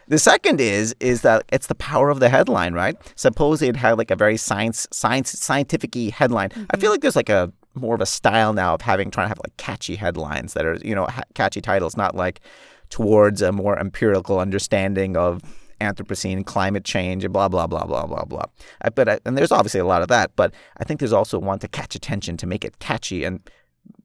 The 0.07 0.19
second 0.19 0.59
is 0.59 0.95
is 0.99 1.21
that 1.21 1.43
it's 1.51 1.67
the 1.67 1.75
power 1.75 2.09
of 2.09 2.19
the 2.19 2.29
headline, 2.29 2.73
right? 2.73 2.95
Suppose 3.15 3.61
it 3.61 3.75
had 3.75 3.97
like 3.97 4.11
a 4.11 4.15
very 4.15 4.37
science 4.37 4.87
science 4.91 5.31
scientific 5.31 5.95
headline. 6.13 6.49
I 6.51 6.55
feel 6.55 6.65
mm-hmm. 6.65 6.91
like 6.91 7.01
there's 7.01 7.15
like 7.15 7.29
a 7.29 7.51
more 7.73 7.95
of 7.95 8.01
a 8.01 8.05
style 8.05 8.53
now 8.53 8.73
of 8.73 8.81
having 8.81 9.11
trying 9.11 9.25
to 9.25 9.29
have 9.29 9.39
like 9.39 9.55
catchy 9.57 9.95
headlines 9.95 10.53
that 10.53 10.65
are 10.65 10.77
you 10.83 10.95
know 10.95 11.05
ha- 11.05 11.23
catchy 11.33 11.61
titles, 11.61 11.95
not 11.95 12.15
like 12.15 12.41
towards 12.89 13.41
a 13.41 13.51
more 13.51 13.79
empirical 13.79 14.39
understanding 14.39 15.15
of 15.15 15.41
Anthropocene, 15.81 16.45
climate 16.45 16.85
change, 16.85 17.23
and 17.23 17.33
blah 17.33 17.47
blah 17.47 17.65
blah 17.67 17.85
blah 17.85 18.05
blah 18.05 18.23
blah. 18.23 18.43
I, 18.81 18.89
but 18.89 19.09
I, 19.09 19.19
and 19.25 19.37
there's 19.37 19.51
obviously 19.51 19.79
a 19.79 19.85
lot 19.85 20.01
of 20.01 20.09
that, 20.09 20.31
but 20.35 20.53
I 20.77 20.83
think 20.83 20.99
there's 20.99 21.13
also 21.13 21.39
one 21.39 21.59
to 21.59 21.67
catch 21.67 21.95
attention 21.95 22.37
to 22.37 22.47
make 22.47 22.63
it 22.63 22.79
catchy, 22.79 23.23
and 23.23 23.39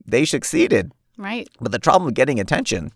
they 0.04 0.24
succeeded. 0.24 0.92
Right. 1.18 1.48
But 1.60 1.72
the 1.72 1.80
problem 1.80 2.06
with 2.06 2.14
getting 2.14 2.40
attention 2.40 2.92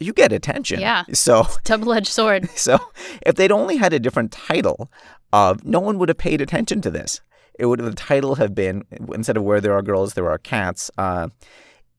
you 0.00 0.12
get 0.12 0.32
attention. 0.32 0.80
Yeah. 0.80 1.04
So 1.12 1.46
Double 1.64 1.92
edged 1.92 2.08
sword. 2.08 2.48
so 2.50 2.78
if 3.22 3.34
they'd 3.36 3.52
only 3.52 3.76
had 3.76 3.92
a 3.92 3.98
different 3.98 4.32
title, 4.32 4.90
uh, 5.32 5.54
no 5.64 5.80
one 5.80 5.98
would 5.98 6.08
have 6.08 6.18
paid 6.18 6.40
attention 6.40 6.80
to 6.82 6.90
this. 6.90 7.20
It 7.58 7.66
would 7.66 7.80
the 7.80 7.92
title 7.92 8.36
have 8.36 8.54
been 8.54 8.84
instead 9.12 9.36
of 9.36 9.42
where 9.42 9.60
there 9.60 9.72
are 9.72 9.82
girls, 9.82 10.14
there 10.14 10.30
are 10.30 10.38
cats. 10.38 10.90
Uh, 10.96 11.28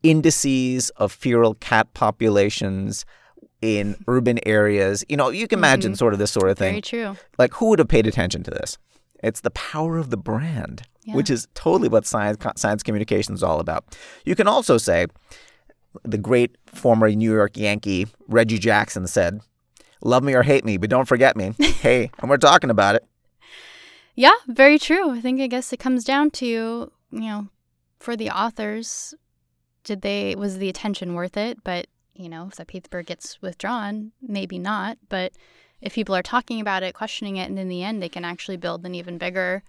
indices 0.04 0.90
of 0.92 1.12
feral 1.12 1.56
cat 1.56 1.94
populations 1.94 3.06
in 3.62 3.96
urban 4.08 4.40
areas. 4.46 5.04
You 5.10 5.18
know, 5.18 5.30
you 5.30 5.48
can 5.48 5.60
imagine 5.60 5.96
sort 5.96 6.14
of 6.14 6.20
this 6.20 6.32
sort 6.32 6.50
of 6.50 6.58
thing. 6.58 6.72
Very 6.74 6.82
true. 6.82 7.18
Like, 7.38 7.54
who 7.56 7.68
would 7.70 7.80
have 7.80 7.90
paid 7.90 8.08
attention 8.08 8.44
to 8.44 8.52
this? 8.52 8.78
It's 9.22 9.42
the 9.42 9.52
power 9.52 9.98
of 9.98 10.10
the 10.12 10.18
brand, 10.18 10.84
Yeah. 11.04 11.16
which 11.16 11.30
is 11.30 11.48
totally 11.54 11.90
what 11.90 12.06
science 12.06 12.38
science 12.56 12.84
communication 12.84 13.34
is 13.34 13.44
all 13.44 13.60
about. 13.60 13.98
You 14.24 14.36
can 14.36 14.48
also 14.48 14.78
say, 14.78 15.08
the 16.04 16.18
great 16.18 16.56
former 16.66 17.10
New 17.10 17.34
York 17.34 17.58
Yankee 17.58 18.08
Reggie 18.28 18.60
Jackson 18.60 19.08
said, 19.08 19.42
"Love 20.04 20.24
me 20.24 20.34
or 20.34 20.44
hate 20.44 20.66
me, 20.66 20.78
but 20.78 20.90
don't 20.90 21.08
forget 21.08 21.36
me." 21.36 21.54
hey, 21.60 22.12
and 22.20 22.30
we're 22.30 22.38
talking 22.38 22.70
about 22.70 22.96
it. 22.96 23.06
Yeah, 24.16 24.36
very 24.48 24.78
true. 24.78 25.12
I 25.12 25.22
think 25.22 25.40
I 25.40 25.48
guess 25.48 25.72
it 25.72 25.80
comes 25.80 26.04
down 26.04 26.32
to, 26.32 26.46
you 26.46 26.92
know, 27.12 27.48
for 28.00 28.18
the 28.18 28.30
authors, 28.30 29.14
did 29.86 30.02
they 30.02 30.36
was 30.36 30.58
the 30.58 30.68
attention 30.68 31.14
worth 31.14 31.38
it? 31.38 31.64
But, 31.64 31.88
you 32.16 32.28
know, 32.28 32.48
if 32.48 32.56
that 32.56 32.68
paper 32.68 33.02
gets 33.02 33.42
withdrawn, 33.42 34.12
maybe 34.22 34.60
not. 34.60 34.98
But 35.08 35.32
if 35.82 35.94
people 35.94 36.16
are 36.16 36.22
talking 36.22 36.60
about 36.60 36.84
it, 36.84 36.94
questioning 36.94 37.38
it, 37.38 37.50
and 37.50 37.58
in 37.58 37.70
the 37.70 37.82
end 37.82 38.04
they 38.04 38.10
can 38.10 38.26
actually 38.26 38.58
build 38.58 38.86
an 38.86 38.94
even 38.94 39.18
bigger 39.18 39.64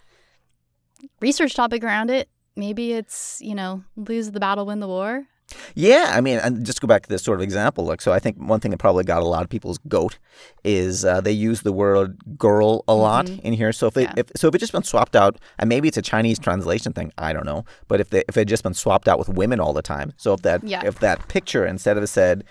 research 1.21 1.55
topic 1.55 1.85
around 1.85 2.11
it, 2.11 2.29
maybe 2.57 2.93
it's, 2.93 3.40
you 3.40 3.55
know, 3.55 3.85
lose 3.97 4.33
the 4.33 4.40
battle, 4.40 4.66
win 4.66 4.81
the 4.81 4.88
war. 4.88 5.27
Yeah, 5.75 6.13
I 6.15 6.21
mean, 6.21 6.39
and 6.39 6.65
just 6.65 6.81
go 6.81 6.87
back 6.89 7.03
to 7.03 7.09
this 7.09 7.23
sort 7.23 7.39
of 7.39 7.43
example. 7.43 7.85
Like, 7.85 8.01
so 8.01 8.13
I 8.13 8.19
think 8.19 8.37
one 8.39 8.61
thing 8.61 8.71
that 8.71 8.79
probably 8.79 9.05
got 9.05 9.23
a 9.23 9.27
lot 9.27 9.43
of 9.43 9.49
people's 9.49 9.79
goat 9.89 10.19
is 10.65 11.05
uh, 11.05 11.21
they 11.21 11.33
use 11.33 11.63
the 11.63 11.73
word 11.73 12.19
"girl" 12.39 12.85
a 12.89 12.95
lot 12.95 13.29
in 13.29 13.53
here. 13.53 13.73
So 13.73 13.87
if 13.87 13.95
they, 13.95 14.03
Yeah. 14.03 14.15
if 14.17 14.31
so, 14.37 14.49
if 14.49 14.55
it 14.55 14.59
just 14.59 14.73
been 14.73 14.83
swapped 14.83 15.17
out, 15.17 15.39
and 15.59 15.69
maybe 15.69 15.89
it's 15.89 15.97
a 15.97 16.03
Chinese 16.03 16.39
translation 16.39 16.93
thing, 16.93 17.13
I 17.19 17.33
don't 17.33 17.47
know. 17.47 17.65
But 17.89 18.01
if 18.01 18.11
they, 18.11 18.23
if 18.29 18.37
it 18.37 18.47
just 18.47 18.63
been 18.63 18.75
swapped 18.75 19.09
out 19.09 19.19
with 19.19 19.29
women 19.29 19.61
all 19.61 19.73
the 19.73 19.83
time, 19.83 20.13
so 20.17 20.35
if 20.35 20.43
that, 20.43 20.63
Yeah. 20.65 20.83
if 20.85 20.99
that 21.01 21.29
picture 21.29 21.65
instead 21.67 21.97
of 21.97 22.09
said 22.09 22.45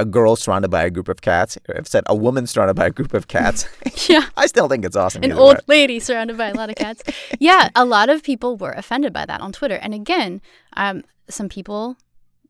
a 0.00 0.04
girl 0.04 0.36
surrounded 0.36 0.70
by 0.70 0.84
a 0.84 0.90
group 0.90 1.08
of 1.08 1.20
cats, 1.22 1.58
or 1.68 1.74
if 1.74 1.80
it 1.86 1.88
said 1.88 2.04
a 2.06 2.14
woman 2.14 2.46
surrounded 2.46 2.74
by 2.74 2.86
a 2.86 2.90
group 2.90 3.12
of 3.14 3.26
cats, 3.26 3.66
Yeah. 4.08 4.26
I 4.36 4.46
still 4.46 4.68
think 4.68 4.84
it's 4.84 4.94
awesome. 4.94 5.24
An 5.24 5.32
old 5.32 5.56
way. 5.56 5.62
lady 5.66 5.98
surrounded 5.98 6.38
by 6.38 6.48
a 6.48 6.54
lot 6.54 6.70
of 6.70 6.76
cats. 6.76 7.02
yeah, 7.40 7.68
a 7.74 7.84
lot 7.84 8.08
of 8.08 8.22
people 8.22 8.56
were 8.56 8.70
offended 8.70 9.12
by 9.12 9.26
that 9.26 9.40
on 9.40 9.50
Twitter. 9.52 9.74
And 9.74 9.92
again, 9.94 10.40
um, 10.76 11.02
some 11.28 11.48
people 11.48 11.96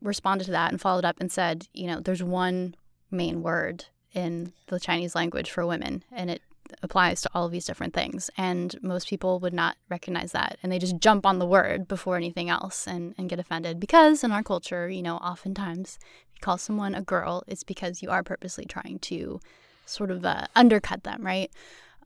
responded 0.01 0.45
to 0.45 0.51
that 0.53 0.71
and 0.71 0.81
followed 0.81 1.05
up 1.05 1.17
and 1.21 1.31
said, 1.31 1.67
you 1.73 1.87
know, 1.87 2.01
there's 2.01 2.23
one 2.23 2.75
main 3.11 3.43
word 3.43 3.87
in 4.13 4.53
the 4.69 4.81
Chinese 4.81 5.15
language 5.15 5.51
for 5.51 5.67
women, 5.67 6.03
and 6.13 6.31
it 6.31 6.43
applies 6.83 7.21
to 7.23 7.31
all 7.35 7.47
of 7.47 7.53
these 7.53 7.65
different 7.65 7.95
things. 7.95 8.31
And 8.37 8.77
most 8.83 9.09
people 9.09 9.39
would 9.41 9.55
not 9.55 9.77
recognize 9.89 10.33
that. 10.33 10.59
And 10.63 10.71
they 10.71 10.79
just 10.79 10.99
jump 10.99 11.25
on 11.25 11.39
the 11.39 11.47
word 11.47 11.89
before 11.89 12.17
anything 12.17 12.51
else 12.51 12.87
and, 12.87 13.15
and 13.17 13.29
get 13.29 13.39
offended. 13.39 13.81
Because 13.81 14.23
in 14.23 14.33
our 14.33 14.43
culture, 14.43 14.89
you 14.89 15.03
know, 15.03 15.17
oftentimes 15.17 15.99
if 16.03 16.35
you 16.37 16.41
call 16.41 16.59
someone 16.59 16.95
a 16.95 17.01
girl, 17.03 17.43
it's 17.47 17.65
because 17.65 18.03
you 18.03 18.11
are 18.11 18.23
purposely 18.23 18.67
trying 18.67 18.99
to 19.01 19.41
sort 19.87 20.11
of 20.11 20.25
uh, 20.25 20.47
undercut 20.55 21.05
them, 21.05 21.25
right? 21.25 21.51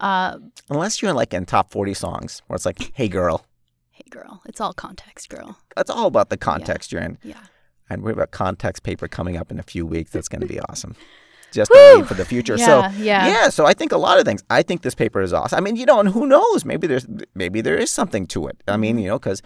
Uh, 0.01 0.39
Unless 0.71 1.03
you're 1.03 1.13
like 1.13 1.35
in 1.35 1.45
top 1.45 1.71
forty 1.71 1.95
songs 1.95 2.43
where 2.47 2.55
it's 2.57 2.67
like, 2.67 2.93
"Hey, 2.95 3.09
girl," 3.09 3.45
hey, 3.91 4.05
girl, 4.11 4.43
it's 4.47 4.61
all 4.61 4.73
context, 4.73 5.29
girl. 5.29 5.59
that's 5.77 5.91
all 5.91 6.07
about 6.07 6.29
the 6.29 6.37
context 6.37 6.91
you're 6.93 7.03
in. 7.03 7.19
Yeah. 7.23 7.37
And 7.93 8.03
we 8.03 8.11
have 8.11 8.19
a 8.19 8.27
context 8.27 8.83
paper 8.83 9.09
coming 9.09 9.37
up 9.37 9.51
in 9.51 9.59
a 9.59 9.63
few 9.63 9.85
weeks 9.87 10.11
that's 10.11 10.29
going 10.29 10.41
to 10.41 10.47
be 10.47 10.59
awesome. 10.69 10.95
Just 11.53 11.71
a 11.75 12.03
for 12.07 12.15
the 12.15 12.25
future. 12.25 12.57
so 12.57 12.81
Yeah, 12.81 12.93
yeah. 12.99 13.27
yeah, 13.29 13.49
so 13.51 13.67
I 13.67 13.75
think 13.75 13.93
a 13.93 13.99
lot 13.99 14.19
of 14.19 14.25
things. 14.25 14.43
I 14.49 14.63
think 14.63 14.81
this 14.83 14.95
paper 14.95 15.21
is 15.21 15.33
awesome. 15.35 15.59
I 15.59 15.61
mean, 15.61 15.77
you 15.77 15.85
know, 15.85 16.01
and 16.01 16.09
who 16.09 16.27
knows? 16.27 16.65
Maybe 16.65 16.87
there's 16.87 17.07
maybe 17.35 17.61
there 17.61 17.77
is 17.77 17.91
something 17.91 18.27
to 18.29 18.47
it. 18.47 18.57
I 18.67 18.73
Mm-hmm. 18.73 18.81
mean, 18.81 18.99
you 18.99 19.09
know, 19.09 19.19
because 19.19 19.43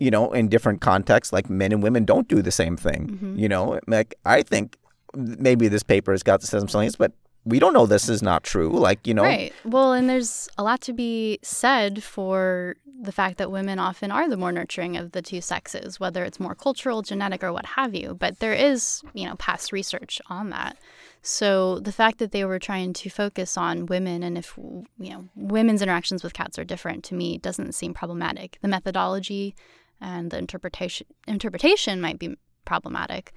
you 0.00 0.10
know, 0.10 0.32
in 0.32 0.48
different 0.48 0.80
contexts, 0.80 1.32
like 1.32 1.48
men 1.48 1.70
and 1.70 1.80
women 1.80 2.04
don't 2.04 2.26
do 2.26 2.42
the 2.42 2.50
same 2.50 2.76
thing. 2.76 3.06
Mm-hmm. 3.06 3.38
You 3.38 3.48
know, 3.48 3.78
like 3.86 4.14
I 4.26 4.42
think 4.42 4.76
maybe 5.14 5.68
this 5.68 5.84
paper 5.84 6.10
has 6.10 6.24
got 6.24 6.42
some 6.42 6.66
things, 6.66 6.96
but 6.96 7.12
we 7.44 7.58
don't 7.58 7.72
know 7.72 7.86
this 7.86 8.08
is 8.08 8.22
not 8.22 8.42
true. 8.42 8.70
Like 8.70 9.06
you 9.06 9.14
know, 9.14 9.22
Right. 9.22 9.52
Well, 9.64 9.92
and 9.92 10.08
there's 10.08 10.48
a 10.56 10.62
lot 10.62 10.80
to 10.82 10.92
be 10.92 11.38
said 11.42 12.02
for 12.02 12.76
the 13.00 13.12
fact 13.12 13.38
that 13.38 13.50
women 13.50 13.78
often 13.78 14.10
are 14.10 14.28
the 14.28 14.36
more 14.36 14.52
nurturing 14.52 14.96
of 14.96 15.12
the 15.12 15.22
two 15.22 15.40
sexes, 15.40 16.00
whether 16.00 16.24
it's 16.24 16.40
more 16.40 16.54
cultural, 16.54 17.02
genetic, 17.02 17.42
or 17.42 17.52
what 17.52 17.66
have 17.66 17.94
you. 17.94 18.14
But 18.14 18.38
there 18.38 18.52
is, 18.52 19.02
you 19.12 19.28
know, 19.28 19.34
past 19.36 19.72
research 19.72 20.20
on 20.28 20.50
that. 20.50 20.78
So 21.22 21.80
the 21.80 21.92
fact 21.92 22.18
that 22.18 22.32
they 22.32 22.44
were 22.44 22.58
trying 22.58 22.92
to 22.94 23.10
focus 23.10 23.56
on 23.56 23.86
women 23.86 24.22
and 24.22 24.36
if, 24.38 24.56
you 24.56 25.10
know, 25.10 25.28
women's 25.34 25.82
interactions 25.82 26.22
with 26.22 26.34
cats 26.34 26.58
are 26.58 26.64
different 26.64 27.04
to 27.04 27.14
me 27.14 27.38
doesn't 27.38 27.74
seem 27.74 27.94
problematic. 27.94 28.58
The 28.60 28.68
methodology 28.68 29.54
and 30.00 30.30
the 30.30 30.38
interpretation 30.38 31.06
interpretation 31.26 32.00
might 32.00 32.18
be 32.18 32.36
problematic. 32.64 33.32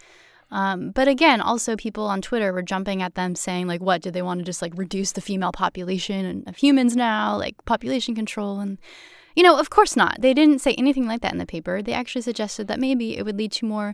Um, 0.51 0.91
but 0.91 1.07
again, 1.07 1.41
also 1.41 1.75
people 1.75 2.05
on 2.05 2.21
Twitter 2.21 2.53
were 2.53 2.61
jumping 2.61 3.01
at 3.01 3.15
them 3.15 3.35
saying 3.35 3.67
like, 3.67 3.81
"What 3.81 4.01
did 4.01 4.13
they 4.13 4.21
want 4.21 4.39
to 4.39 4.45
just 4.45 4.61
like 4.61 4.73
reduce 4.77 5.11
the 5.11 5.21
female 5.21 5.51
population 5.51 6.43
of 6.47 6.55
humans 6.57 6.95
now, 6.95 7.35
like 7.37 7.55
population 7.65 8.15
control?" 8.15 8.59
And 8.59 8.77
you 9.35 9.43
know, 9.43 9.59
of 9.59 9.69
course 9.69 9.95
not. 9.95 10.21
They 10.21 10.33
didn't 10.33 10.59
say 10.59 10.73
anything 10.75 11.05
like 11.05 11.21
that 11.21 11.31
in 11.33 11.37
the 11.37 11.45
paper. 11.45 11.81
They 11.81 11.93
actually 11.93 12.21
suggested 12.23 12.67
that 12.69 12.79
maybe 12.79 13.17
it 13.17 13.23
would 13.25 13.37
lead 13.37 13.51
to 13.53 13.65
more 13.65 13.93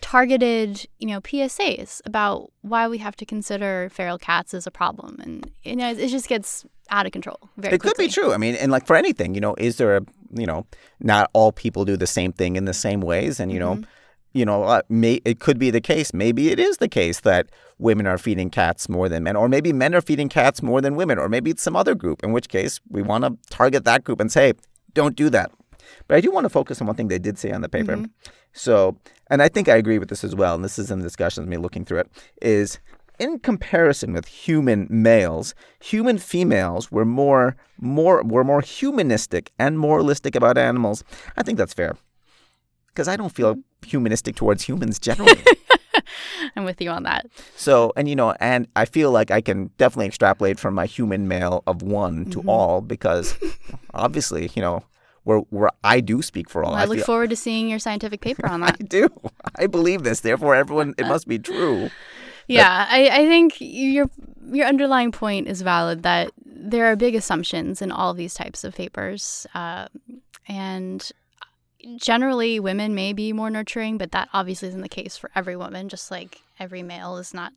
targeted, 0.00 0.86
you 0.98 1.06
know, 1.06 1.20
PSAs 1.20 2.00
about 2.04 2.50
why 2.62 2.88
we 2.88 2.98
have 2.98 3.14
to 3.16 3.24
consider 3.24 3.88
feral 3.92 4.18
cats 4.18 4.52
as 4.54 4.66
a 4.66 4.70
problem, 4.70 5.18
and 5.20 5.50
you 5.62 5.76
know, 5.76 5.90
it 5.90 6.08
just 6.08 6.28
gets 6.28 6.64
out 6.90 7.06
of 7.06 7.12
control 7.12 7.38
very 7.56 7.72
quickly. 7.72 7.74
it 7.76 7.80
quickly. 7.80 8.04
could 8.06 8.10
be 8.10 8.12
true. 8.12 8.32
I 8.32 8.36
mean, 8.36 8.54
and 8.56 8.72
like 8.72 8.86
for 8.86 8.96
anything, 8.96 9.34
you 9.34 9.40
know, 9.40 9.54
is 9.58 9.76
there 9.76 9.96
a 9.98 10.02
you 10.34 10.46
know, 10.46 10.66
not 11.00 11.28
all 11.34 11.52
people 11.52 11.84
do 11.84 11.96
the 11.96 12.06
same 12.06 12.32
thing 12.32 12.56
in 12.56 12.64
the 12.64 12.72
same 12.74 13.00
ways, 13.00 13.38
and 13.38 13.52
you 13.52 13.58
know, 13.58 13.76
Mhm. 13.76 13.84
You 14.32 14.44
know, 14.44 14.64
uh, 14.64 14.82
may, 14.88 15.20
it 15.24 15.40
could 15.40 15.58
be 15.58 15.70
the 15.70 15.80
case. 15.80 16.12
Maybe 16.14 16.50
it 16.50 16.58
is 16.58 16.78
the 16.78 16.88
case 16.88 17.20
that 17.20 17.50
women 17.78 18.06
are 18.06 18.18
feeding 18.18 18.50
cats 18.50 18.88
more 18.88 19.08
than 19.08 19.24
men, 19.24 19.36
or 19.36 19.48
maybe 19.48 19.72
men 19.72 19.94
are 19.94 20.00
feeding 20.00 20.28
cats 20.28 20.62
more 20.62 20.80
than 20.80 20.96
women, 20.96 21.18
or 21.18 21.28
maybe 21.28 21.50
it's 21.50 21.62
some 21.62 21.76
other 21.76 21.94
group. 21.94 22.22
In 22.22 22.32
which 22.32 22.48
case, 22.48 22.80
we 22.88 23.02
want 23.02 23.24
to 23.24 23.36
target 23.50 23.84
that 23.84 24.04
group 24.04 24.20
and 24.20 24.30
say, 24.30 24.54
don't 24.94 25.16
do 25.16 25.30
that. 25.30 25.50
But 26.08 26.16
I 26.16 26.20
do 26.20 26.30
want 26.30 26.44
to 26.44 26.48
focus 26.48 26.80
on 26.80 26.86
one 26.86 26.96
thing 26.96 27.08
they 27.08 27.18
did 27.18 27.38
say 27.38 27.52
on 27.52 27.60
the 27.60 27.68
paper. 27.68 28.04
So, 28.52 28.96
and 29.28 29.42
I 29.42 29.48
think 29.48 29.68
I 29.68 29.76
agree 29.76 29.98
with 29.98 30.08
this 30.08 30.24
as 30.24 30.34
well. 30.34 30.54
And 30.54 30.64
this 30.64 30.78
is 30.78 30.90
in 30.90 30.98
the 30.98 31.02
discussion 31.04 31.44
discussions, 31.44 31.48
me 31.48 31.56
looking 31.56 31.84
through 31.84 32.00
it, 32.00 32.08
is 32.40 32.78
in 33.18 33.38
comparison 33.38 34.12
with 34.12 34.26
human 34.26 34.86
males, 34.90 35.54
human 35.80 36.18
females 36.18 36.90
were 36.90 37.04
more 37.04 37.56
more 37.78 38.22
were 38.22 38.44
more 38.44 38.60
humanistic 38.60 39.50
and 39.58 39.78
moralistic 39.78 40.34
about 40.34 40.58
animals. 40.58 41.04
I 41.36 41.42
think 41.42 41.58
that's 41.58 41.74
fair. 41.74 41.96
Because 42.92 43.08
I 43.08 43.16
don't 43.16 43.32
feel 43.32 43.56
humanistic 43.84 44.36
towards 44.36 44.62
humans 44.62 44.98
generally. 45.00 45.42
I'm 46.56 46.64
with 46.64 46.80
you 46.80 46.90
on 46.90 47.04
that. 47.04 47.26
so, 47.56 47.92
and 47.96 48.08
you 48.08 48.16
know, 48.16 48.34
and 48.40 48.68
I 48.76 48.84
feel 48.84 49.10
like 49.10 49.30
I 49.30 49.40
can 49.40 49.70
definitely 49.78 50.06
extrapolate 50.06 50.58
from 50.58 50.74
my 50.74 50.86
human 50.86 51.28
male 51.28 51.62
of 51.66 51.82
one 51.82 52.26
to 52.30 52.40
all 52.42 52.80
because 52.80 53.36
obviously, 53.94 54.50
you 54.54 54.62
know, 54.62 54.84
where 55.24 55.38
where 55.50 55.70
I 55.84 56.00
do 56.00 56.22
speak 56.22 56.50
for 56.50 56.64
all. 56.64 56.72
Well, 56.72 56.80
I 56.80 56.84
look 56.84 56.98
feel, 56.98 57.06
forward 57.06 57.30
to 57.30 57.36
seeing 57.36 57.68
your 57.68 57.78
scientific 57.78 58.20
paper 58.28 58.46
on 58.46 58.60
that. 58.60 58.76
I 58.80 58.84
do. 58.84 59.08
I 59.56 59.66
believe 59.66 60.02
this. 60.02 60.20
Therefore, 60.20 60.54
everyone, 60.54 60.94
it 60.98 61.06
must 61.06 61.28
be 61.28 61.38
true. 61.38 61.90
Yeah, 62.48 62.86
I, 62.90 63.08
I 63.08 63.26
think 63.28 63.56
your 63.60 64.10
your 64.50 64.66
underlying 64.66 65.12
point 65.12 65.48
is 65.48 65.62
valid 65.62 66.02
that 66.02 66.32
there 66.44 66.86
are 66.86 66.96
big 66.96 67.14
assumptions 67.14 67.80
in 67.80 67.92
all 67.92 68.14
these 68.14 68.34
types 68.34 68.64
of 68.64 68.74
papers, 68.74 69.46
uh, 69.54 69.86
and 70.48 71.10
generally 71.96 72.60
women 72.60 72.94
may 72.94 73.12
be 73.12 73.32
more 73.32 73.50
nurturing, 73.50 73.98
but 73.98 74.12
that 74.12 74.28
obviously 74.32 74.68
isn't 74.68 74.80
the 74.80 74.88
case 74.88 75.16
for 75.16 75.30
every 75.34 75.56
woman. 75.56 75.88
Just 75.88 76.10
like 76.10 76.40
every 76.58 76.82
male 76.82 77.16
is 77.16 77.34
not, 77.34 77.52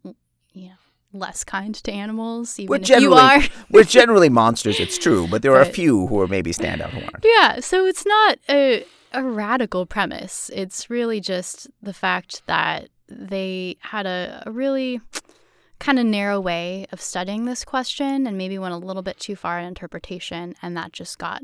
you 0.54 0.70
know, 0.70 0.76
less 1.14 1.44
kind 1.44 1.74
to 1.76 1.92
animals, 1.92 2.60
even 2.60 2.70
We're 2.70 2.76
if 2.78 2.90
you 2.90 2.96
generally 2.96 3.22
are. 3.22 3.42
we're 3.70 3.84
generally 4.00 4.30
monsters. 4.30 4.80
It's 4.80 4.98
true, 4.98 5.28
but 5.28 5.42
there 5.42 5.54
are 5.54 5.62
a 5.62 5.66
few 5.66 6.08
who 6.08 6.20
are 6.22 6.28
maybe 6.28 6.52
standout 6.52 6.90
who 6.90 7.02
aren't. 7.02 7.24
Yeah, 7.24 7.60
so 7.60 7.86
it's 7.86 8.06
not 8.06 8.38
a, 8.50 8.86
a 9.14 9.24
radical 9.24 9.86
premise. 9.86 10.52
It's 10.54 10.90
really 10.90 11.20
just 11.20 11.68
the 11.82 11.94
fact 11.94 12.46
that 12.48 12.90
they 13.08 13.78
had 13.82 14.06
a, 14.06 14.44
a 14.46 14.52
really 14.52 15.00
kind 15.80 16.00
of 16.00 16.06
narrow 16.06 16.40
way 16.40 16.88
of 16.92 17.02
studying 17.02 17.46
this 17.46 17.64
question 17.64 18.26
and 18.26 18.38
maybe 18.38 18.58
went 18.58 18.74
a 18.74 18.78
little 18.78 19.04
bit 19.04 19.20
too 19.20 19.36
far 19.36 19.60
in 19.60 19.66
interpretation, 19.66 20.56
and 20.62 20.76
that 20.78 20.92
just 20.92 21.18
got 21.18 21.42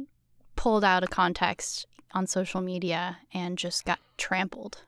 pulled 0.56 0.84
out 0.84 1.04
of 1.04 1.10
context 1.10 1.88
on 2.14 2.28
social 2.28 2.62
media 2.62 3.18
and 3.34 3.58
just 3.58 3.86
got 3.86 4.00
trampled. 4.18 4.84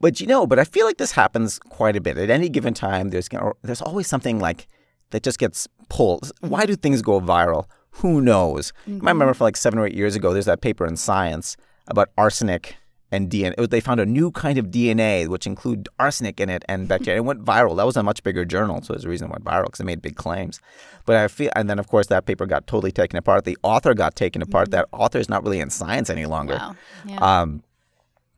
But 0.00 0.20
you 0.20 0.26
know, 0.26 0.46
but 0.46 0.58
I 0.58 0.64
feel 0.64 0.86
like 0.86 0.98
this 0.98 1.12
happens 1.12 1.58
quite 1.58 1.96
a 1.96 2.00
bit. 2.00 2.18
At 2.18 2.30
any 2.30 2.48
given 2.48 2.74
time, 2.74 3.10
there's 3.10 3.28
there's 3.62 3.82
always 3.82 4.06
something 4.06 4.38
like 4.38 4.68
that 5.10 5.22
just 5.22 5.38
gets 5.38 5.66
pulled. 5.88 6.30
Why 6.40 6.66
do 6.66 6.74
mm-hmm. 6.74 6.80
things 6.80 7.02
go 7.02 7.20
viral? 7.20 7.66
Who 7.92 8.20
knows? 8.20 8.72
You 8.86 8.94
might 8.94 8.98
mm-hmm. 8.98 9.06
remember 9.08 9.34
for 9.34 9.44
like 9.44 9.56
seven 9.56 9.78
or 9.78 9.86
eight 9.86 9.94
years 9.94 10.14
ago, 10.14 10.32
there's 10.32 10.44
that 10.46 10.60
paper 10.60 10.86
in 10.86 10.96
Science 10.96 11.56
about 11.88 12.10
arsenic 12.16 12.76
and 13.10 13.30
DNA. 13.30 13.68
They 13.68 13.80
found 13.80 14.00
a 14.00 14.06
new 14.06 14.30
kind 14.30 14.58
of 14.58 14.66
DNA 14.66 15.28
which 15.28 15.46
included 15.46 15.88
arsenic 15.98 16.40
in 16.40 16.50
it 16.50 16.64
and 16.68 16.86
bacteria. 16.88 17.18
It 17.20 17.24
went 17.24 17.44
viral. 17.44 17.76
That 17.76 17.86
was 17.86 17.96
a 17.96 18.02
much 18.02 18.22
bigger 18.22 18.44
journal, 18.44 18.82
so 18.82 18.92
there's 18.92 19.04
a 19.04 19.08
reason 19.08 19.28
it 19.28 19.32
went 19.32 19.44
viral 19.44 19.64
because 19.64 19.80
it 19.80 19.84
made 19.84 20.02
big 20.02 20.16
claims. 20.16 20.60
But 21.06 21.16
I 21.16 21.28
feel, 21.28 21.50
and 21.56 21.70
then 21.70 21.78
of 21.78 21.88
course 21.88 22.08
that 22.08 22.26
paper 22.26 22.44
got 22.46 22.66
totally 22.66 22.92
taken 22.92 23.16
apart. 23.18 23.44
The 23.44 23.56
author 23.62 23.94
got 23.94 24.14
taken 24.14 24.42
apart. 24.42 24.70
That 24.72 24.86
author 24.92 25.18
is 25.18 25.28
not 25.28 25.42
really 25.42 25.60
in 25.60 25.70
science 25.70 26.10
any 26.10 26.26
longer 26.26 26.54
Wow. 26.56 26.76
Yeah. 27.06 27.40
um, 27.40 27.62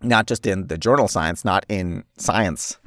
not 0.03 0.27
just 0.27 0.47
in 0.47 0.69
the 0.69 0.79
journal 0.79 1.09
science, 1.09 1.45
not 1.45 1.67
in 1.69 2.05
science. 2.17 2.79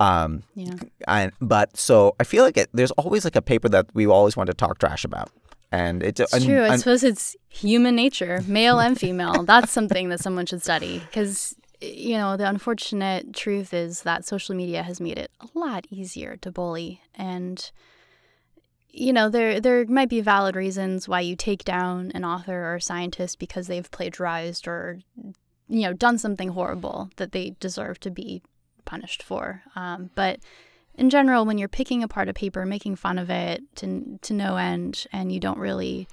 Um, 0.00 0.44
yeah. 0.54 0.74
and 1.06 1.30
but 1.42 1.76
so 1.76 2.16
I 2.18 2.24
feel 2.24 2.42
like 2.42 2.56
it, 2.56 2.70
there's 2.72 2.90
always 2.92 3.24
like 3.24 3.36
a 3.36 3.42
paper 3.42 3.68
that 3.68 3.86
we 3.92 4.06
always 4.06 4.34
want 4.34 4.46
to 4.48 4.54
talk 4.54 4.78
trash 4.78 5.04
about, 5.04 5.30
and 5.72 6.02
it's, 6.02 6.20
It's 6.20 6.32
and- 6.34 6.44
true. 6.44 6.64
I 6.64 6.76
suppose 6.76 7.02
it's 7.04 7.36
human 7.48 7.94
nature, 7.96 8.42
male 8.46 8.78
and 8.80 8.98
female. 8.98 9.42
That's 9.44 9.70
something 9.70 10.08
that 10.08 10.20
someone 10.20 10.46
should 10.46 10.62
study 10.62 10.98
because, 11.00 11.54
you 11.80 12.16
know, 12.18 12.36
the 12.36 12.48
unfortunate 12.48 13.32
truth 13.34 13.72
is 13.72 14.02
that 14.02 14.24
social 14.24 14.54
media 14.54 14.82
has 14.82 15.00
made 15.00 15.18
it 15.18 15.30
a 15.40 15.58
lot 15.58 15.86
easier 15.90 16.36
to 16.38 16.50
bully. 16.50 17.00
And, 17.14 17.70
you 18.90 19.12
know, 19.12 19.28
there 19.28 19.60
there 19.60 19.86
might 19.86 20.08
be 20.08 20.20
valid 20.20 20.56
reasons 20.56 21.08
why 21.08 21.20
you 21.20 21.36
take 21.36 21.64
down 21.64 22.10
an 22.14 22.24
author 22.24 22.64
or 22.64 22.76
a 22.76 22.80
scientist 22.80 23.38
because 23.38 23.66
they've 23.68 23.90
plagiarized 23.90 24.66
or, 24.66 24.98
you 25.68 25.82
know, 25.82 25.92
done 25.92 26.18
something 26.18 26.48
horrible 26.50 27.10
that 27.16 27.32
they 27.32 27.54
deserve 27.60 28.00
to 28.00 28.10
be 28.10 28.42
punished 28.84 29.22
for. 29.22 29.62
Um, 29.76 30.10
but 30.16 30.40
in 31.00 31.08
general, 31.08 31.46
when 31.46 31.56
you're 31.56 31.66
picking 31.66 32.02
apart 32.02 32.28
a 32.28 32.34
paper, 32.34 32.66
making 32.66 32.94
fun 32.94 33.18
of 33.18 33.30
it 33.30 33.62
to 33.76 34.18
to 34.20 34.34
no 34.34 34.56
end, 34.56 35.06
and 35.12 35.32
you 35.32 35.40
don't 35.40 35.58
really 35.58 36.06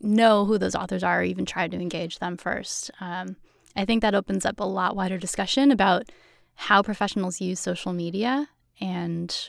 know 0.00 0.46
who 0.46 0.56
those 0.56 0.74
authors 0.74 1.04
are 1.04 1.20
or 1.20 1.22
even 1.22 1.44
try 1.44 1.68
to 1.68 1.76
engage 1.76 2.18
them 2.18 2.38
first, 2.38 2.90
um, 2.98 3.36
I 3.76 3.84
think 3.84 4.00
that 4.00 4.14
opens 4.14 4.46
up 4.46 4.58
a 4.58 4.64
lot 4.64 4.96
wider 4.96 5.18
discussion 5.18 5.70
about 5.70 6.10
how 6.54 6.82
professionals 6.82 7.40
use 7.42 7.60
social 7.60 7.92
media 7.92 8.48
and 8.80 9.48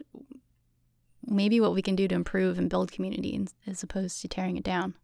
maybe 1.25 1.61
what 1.61 1.73
we 1.73 1.81
can 1.81 1.95
do 1.95 2.07
to 2.07 2.13
improve 2.13 2.59
and 2.59 2.69
build 2.69 2.91
community 2.91 3.47
as 3.65 3.83
opposed 3.83 4.21
to 4.21 4.27
tearing 4.27 4.57
it 4.57 4.63
down. 4.63 4.95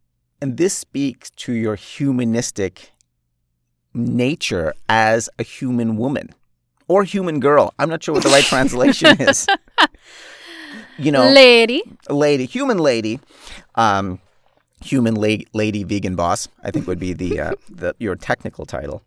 and 0.42 0.58
this 0.58 0.74
speaks 0.78 1.30
to 1.32 1.54
your 1.54 1.76
humanistic 1.76 2.92
nature 3.94 4.74
as 4.88 5.30
a 5.40 5.44
human 5.44 5.98
woman 5.98 6.30
or 6.90 7.06
human 7.06 7.40
girl. 7.40 7.74
I'm 7.80 7.88
not 7.90 8.04
sure 8.04 8.14
what 8.14 8.24
the 8.24 8.30
right 8.30 8.44
translation 8.44 9.16
is. 9.30 9.48
You 10.98 11.14
know, 11.14 11.30
Lady. 11.30 11.82
lady, 12.10 12.46
human 12.46 12.78
lady, 12.78 13.22
um, 13.76 14.20
human 14.84 15.16
la- 15.16 15.46
lady 15.54 15.86
vegan 15.86 16.16
boss. 16.18 16.50
I 16.62 16.72
think 16.72 16.88
would 16.88 17.00
be 17.00 17.14
the 17.14 17.40
uh, 17.40 17.54
the 17.70 17.96
your 18.00 18.18
technical 18.18 18.66
title. 18.66 19.02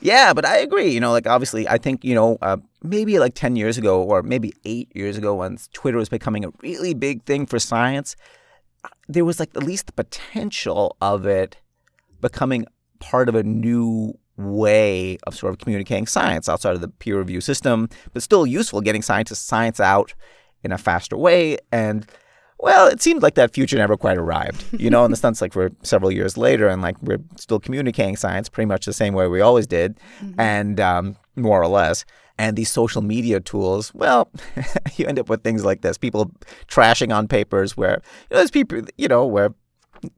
Yeah, 0.00 0.32
but 0.32 0.44
I 0.44 0.56
agree. 0.56 0.90
You 0.90 0.98
know, 0.98 1.12
like 1.12 1.28
obviously, 1.28 1.68
I 1.68 1.78
think 1.78 2.04
you 2.04 2.16
know 2.16 2.36
uh, 2.42 2.56
maybe 2.82 3.20
like 3.20 3.34
ten 3.34 3.54
years 3.54 3.78
ago 3.78 4.02
or 4.02 4.24
maybe 4.24 4.54
eight 4.64 4.88
years 4.96 5.16
ago, 5.16 5.36
when 5.36 5.56
Twitter 5.72 5.98
was 5.98 6.08
becoming 6.08 6.44
a 6.44 6.50
really 6.62 6.94
big 6.94 7.22
thing 7.22 7.46
for 7.46 7.60
science, 7.60 8.16
there 9.08 9.24
was 9.24 9.38
like 9.38 9.50
at 9.54 9.62
least 9.62 9.86
the 9.86 9.92
potential 9.92 10.96
of 11.00 11.26
it 11.26 11.58
becoming 12.20 12.66
part 12.98 13.28
of 13.28 13.36
a 13.36 13.44
new 13.44 14.18
way 14.36 15.18
of 15.26 15.34
sort 15.34 15.52
of 15.52 15.58
communicating 15.58 16.06
science 16.06 16.48
outside 16.48 16.74
of 16.74 16.80
the 16.80 16.88
peer 16.88 17.18
review 17.18 17.40
system, 17.40 17.88
but 18.12 18.22
still 18.22 18.46
useful 18.46 18.80
getting 18.80 19.02
scientists 19.02 19.40
science 19.40 19.80
out 19.80 20.14
in 20.62 20.72
a 20.72 20.78
faster 20.78 21.16
way. 21.16 21.58
And 21.72 22.06
well, 22.58 22.86
it 22.88 23.02
seemed 23.02 23.22
like 23.22 23.34
that 23.34 23.52
future 23.52 23.76
never 23.76 23.96
quite 23.96 24.16
arrived, 24.16 24.64
you 24.72 24.88
know, 24.88 25.04
in 25.04 25.10
the 25.10 25.16
sense 25.24 25.40
like 25.40 25.54
we're 25.54 25.70
several 25.82 26.10
years 26.10 26.36
later 26.36 26.68
and 26.68 26.82
like 26.82 27.00
we're 27.02 27.20
still 27.36 27.60
communicating 27.60 28.16
science 28.16 28.48
pretty 28.48 28.66
much 28.66 28.86
the 28.86 28.92
same 28.92 29.14
way 29.14 29.26
we 29.26 29.40
always 29.40 29.66
did, 29.66 29.98
and 30.38 30.80
um, 30.80 31.16
more 31.36 31.60
or 31.62 31.68
less. 31.68 32.04
And 32.38 32.54
these 32.54 32.70
social 32.70 33.00
media 33.00 33.40
tools, 33.40 33.94
well, 33.94 34.30
you 34.96 35.06
end 35.06 35.18
up 35.18 35.28
with 35.28 35.42
things 35.42 35.64
like 35.64 35.80
this: 35.80 35.96
people 35.96 36.32
trashing 36.68 37.14
on 37.14 37.28
papers 37.28 37.76
where 37.76 38.02
you 38.30 38.34
know, 38.34 38.38
there's 38.38 38.50
people, 38.50 38.82
you 38.98 39.08
know, 39.08 39.24
where 39.24 39.54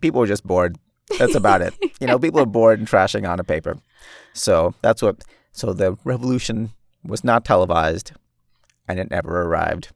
people 0.01 0.23
are 0.23 0.27
just 0.27 0.45
bored. 0.45 0.77
That's 1.19 1.35
about 1.35 1.63
it. 1.63 1.75
You 2.01 2.07
know, 2.07 2.19
people 2.19 2.41
are 2.41 2.47
bored 2.47 2.79
and 2.79 2.89
trashing 2.89 3.29
on 3.29 3.41
a 3.41 3.45
paper. 3.45 3.77
So 4.33 4.75
that's 4.83 5.03
what. 5.03 5.23
So 5.53 5.73
the 5.73 5.97
revolution 6.05 6.71
was 7.03 7.25
not 7.25 7.45
televised, 7.45 8.13
and 8.87 9.01
it 9.01 9.11
never 9.11 9.43
arrived. 9.43 9.89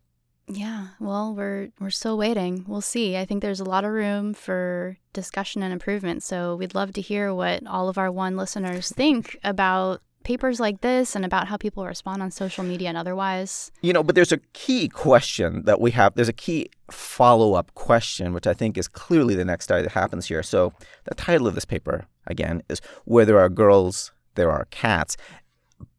Yeah, 0.48 0.88
well, 0.98 1.34
we're 1.34 1.68
we're 1.78 1.90
still 1.90 2.18
waiting. 2.18 2.64
We'll 2.66 2.80
see. 2.80 3.16
I 3.16 3.24
think 3.24 3.42
there's 3.42 3.60
a 3.60 3.64
lot 3.64 3.84
of 3.84 3.92
room 3.92 4.34
for 4.34 4.98
discussion 5.12 5.62
and 5.62 5.72
improvement. 5.72 6.22
So 6.22 6.56
we'd 6.56 6.74
love 6.74 6.92
to 6.94 7.00
hear 7.00 7.32
what 7.32 7.66
all 7.66 7.88
of 7.88 7.96
our 7.96 8.10
one 8.10 8.36
listeners 8.36 8.90
think 8.90 9.38
about 9.44 10.02
papers 10.24 10.60
like 10.60 10.80
this 10.80 11.16
and 11.16 11.24
about 11.24 11.48
how 11.48 11.56
people 11.56 11.84
respond 11.84 12.22
on 12.22 12.30
social 12.30 12.64
media 12.64 12.88
and 12.88 12.96
otherwise. 12.96 13.72
You 13.82 13.92
know, 13.92 14.02
but 14.02 14.14
there's 14.14 14.32
a 14.32 14.38
key 14.52 14.88
question 14.88 15.64
that 15.64 15.80
we 15.80 15.90
have. 15.92 16.14
There's 16.14 16.28
a 16.28 16.32
key 16.32 16.70
follow 16.90 17.54
up 17.54 17.74
question, 17.74 18.32
which 18.32 18.46
I 18.46 18.54
think 18.54 18.76
is 18.76 18.88
clearly 18.88 19.34
the 19.34 19.44
next 19.44 19.64
study 19.64 19.82
that 19.82 19.92
happens 19.92 20.26
here. 20.26 20.42
So, 20.42 20.72
the 21.04 21.14
title 21.14 21.46
of 21.46 21.54
this 21.54 21.64
paper 21.64 22.06
again, 22.26 22.62
is 22.68 22.80
where 23.04 23.24
there 23.24 23.38
are 23.38 23.48
girls, 23.48 24.12
there 24.34 24.50
are 24.50 24.66
cats. 24.70 25.16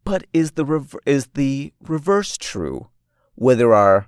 But 0.04 0.26
is 0.34 0.52
the 0.52 0.66
rev- 0.66 0.96
is 1.06 1.28
the 1.34 1.74
reverse 1.82 2.38
true? 2.38 2.88
Where 3.36 3.56
there 3.56 3.74
are 3.74 4.08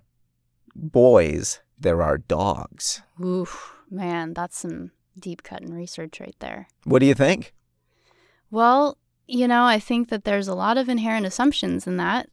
boys, 0.75 1.61
there 1.79 2.01
are 2.01 2.17
dogs. 2.17 3.01
Oof, 3.23 3.73
man, 3.89 4.33
that's 4.33 4.59
some 4.59 4.91
deep 5.19 5.43
cut 5.43 5.61
in 5.61 5.73
research 5.73 6.19
right 6.19 6.35
there. 6.39 6.67
What 6.83 6.99
do 6.99 7.05
you 7.05 7.13
think? 7.13 7.53
Well, 8.51 8.97
you 9.27 9.47
know, 9.47 9.63
I 9.63 9.79
think 9.79 10.09
that 10.09 10.23
there's 10.23 10.47
a 10.47 10.53
lot 10.55 10.77
of 10.77 10.89
inherent 10.89 11.25
assumptions 11.25 11.87
in 11.87 11.97
that. 11.97 12.29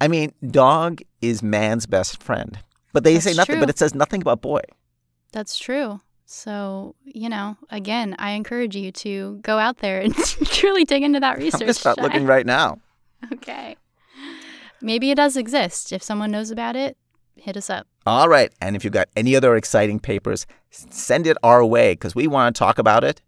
I 0.00 0.08
mean, 0.08 0.32
dog 0.50 1.00
is 1.20 1.42
man's 1.42 1.86
best 1.86 2.22
friend. 2.22 2.58
But 2.92 3.02
they 3.04 3.14
That's 3.14 3.24
say 3.24 3.34
nothing, 3.34 3.54
true. 3.56 3.60
but 3.60 3.70
it 3.70 3.78
says 3.78 3.94
nothing 3.94 4.20
about 4.20 4.40
boy. 4.40 4.60
That's 5.32 5.58
true. 5.58 6.00
So, 6.26 6.94
you 7.04 7.28
know, 7.28 7.56
again, 7.70 8.16
I 8.18 8.30
encourage 8.30 8.74
you 8.74 8.92
to 8.92 9.38
go 9.42 9.58
out 9.58 9.78
there 9.78 10.00
and 10.00 10.14
truly 10.46 10.84
dig 10.84 11.02
into 11.02 11.20
that 11.20 11.38
research. 11.38 11.54
I'm 11.54 11.60
going 11.60 11.74
to 11.74 11.74
start 11.74 11.98
looking 11.98 12.26
right 12.26 12.46
now. 12.46 12.78
Okay. 13.32 13.78
Maybe 14.82 15.10
it 15.10 15.14
does 15.14 15.38
exist. 15.38 15.94
If 15.94 16.02
someone 16.02 16.30
knows 16.30 16.50
about 16.50 16.76
it, 16.76 16.98
hit 17.36 17.56
us 17.56 17.70
up. 17.70 17.86
All 18.04 18.28
right. 18.28 18.52
And 18.60 18.76
if 18.76 18.84
you've 18.84 18.92
got 18.92 19.08
any 19.16 19.34
other 19.34 19.56
exciting 19.56 19.98
papers, 19.98 20.46
send 20.68 21.26
it 21.26 21.38
our 21.42 21.64
way 21.64 21.94
because 21.94 22.14
we 22.14 22.26
want 22.26 22.54
to 22.54 22.58
talk 22.58 22.78
about 22.78 23.02
it 23.02 23.22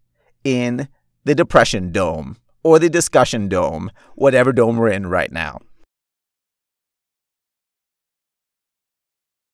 in 0.45 0.89
the 1.25 1.35
Depression 1.35 1.93
Dome 1.93 2.37
or 2.63 2.79
the 2.79 2.91
Discussion 2.91 3.49
Dome, 3.49 3.91
whatever 4.17 4.53
dome 4.53 4.77
we're 4.77 4.91
in 4.91 5.07
right 5.07 5.33
now. 5.33 5.61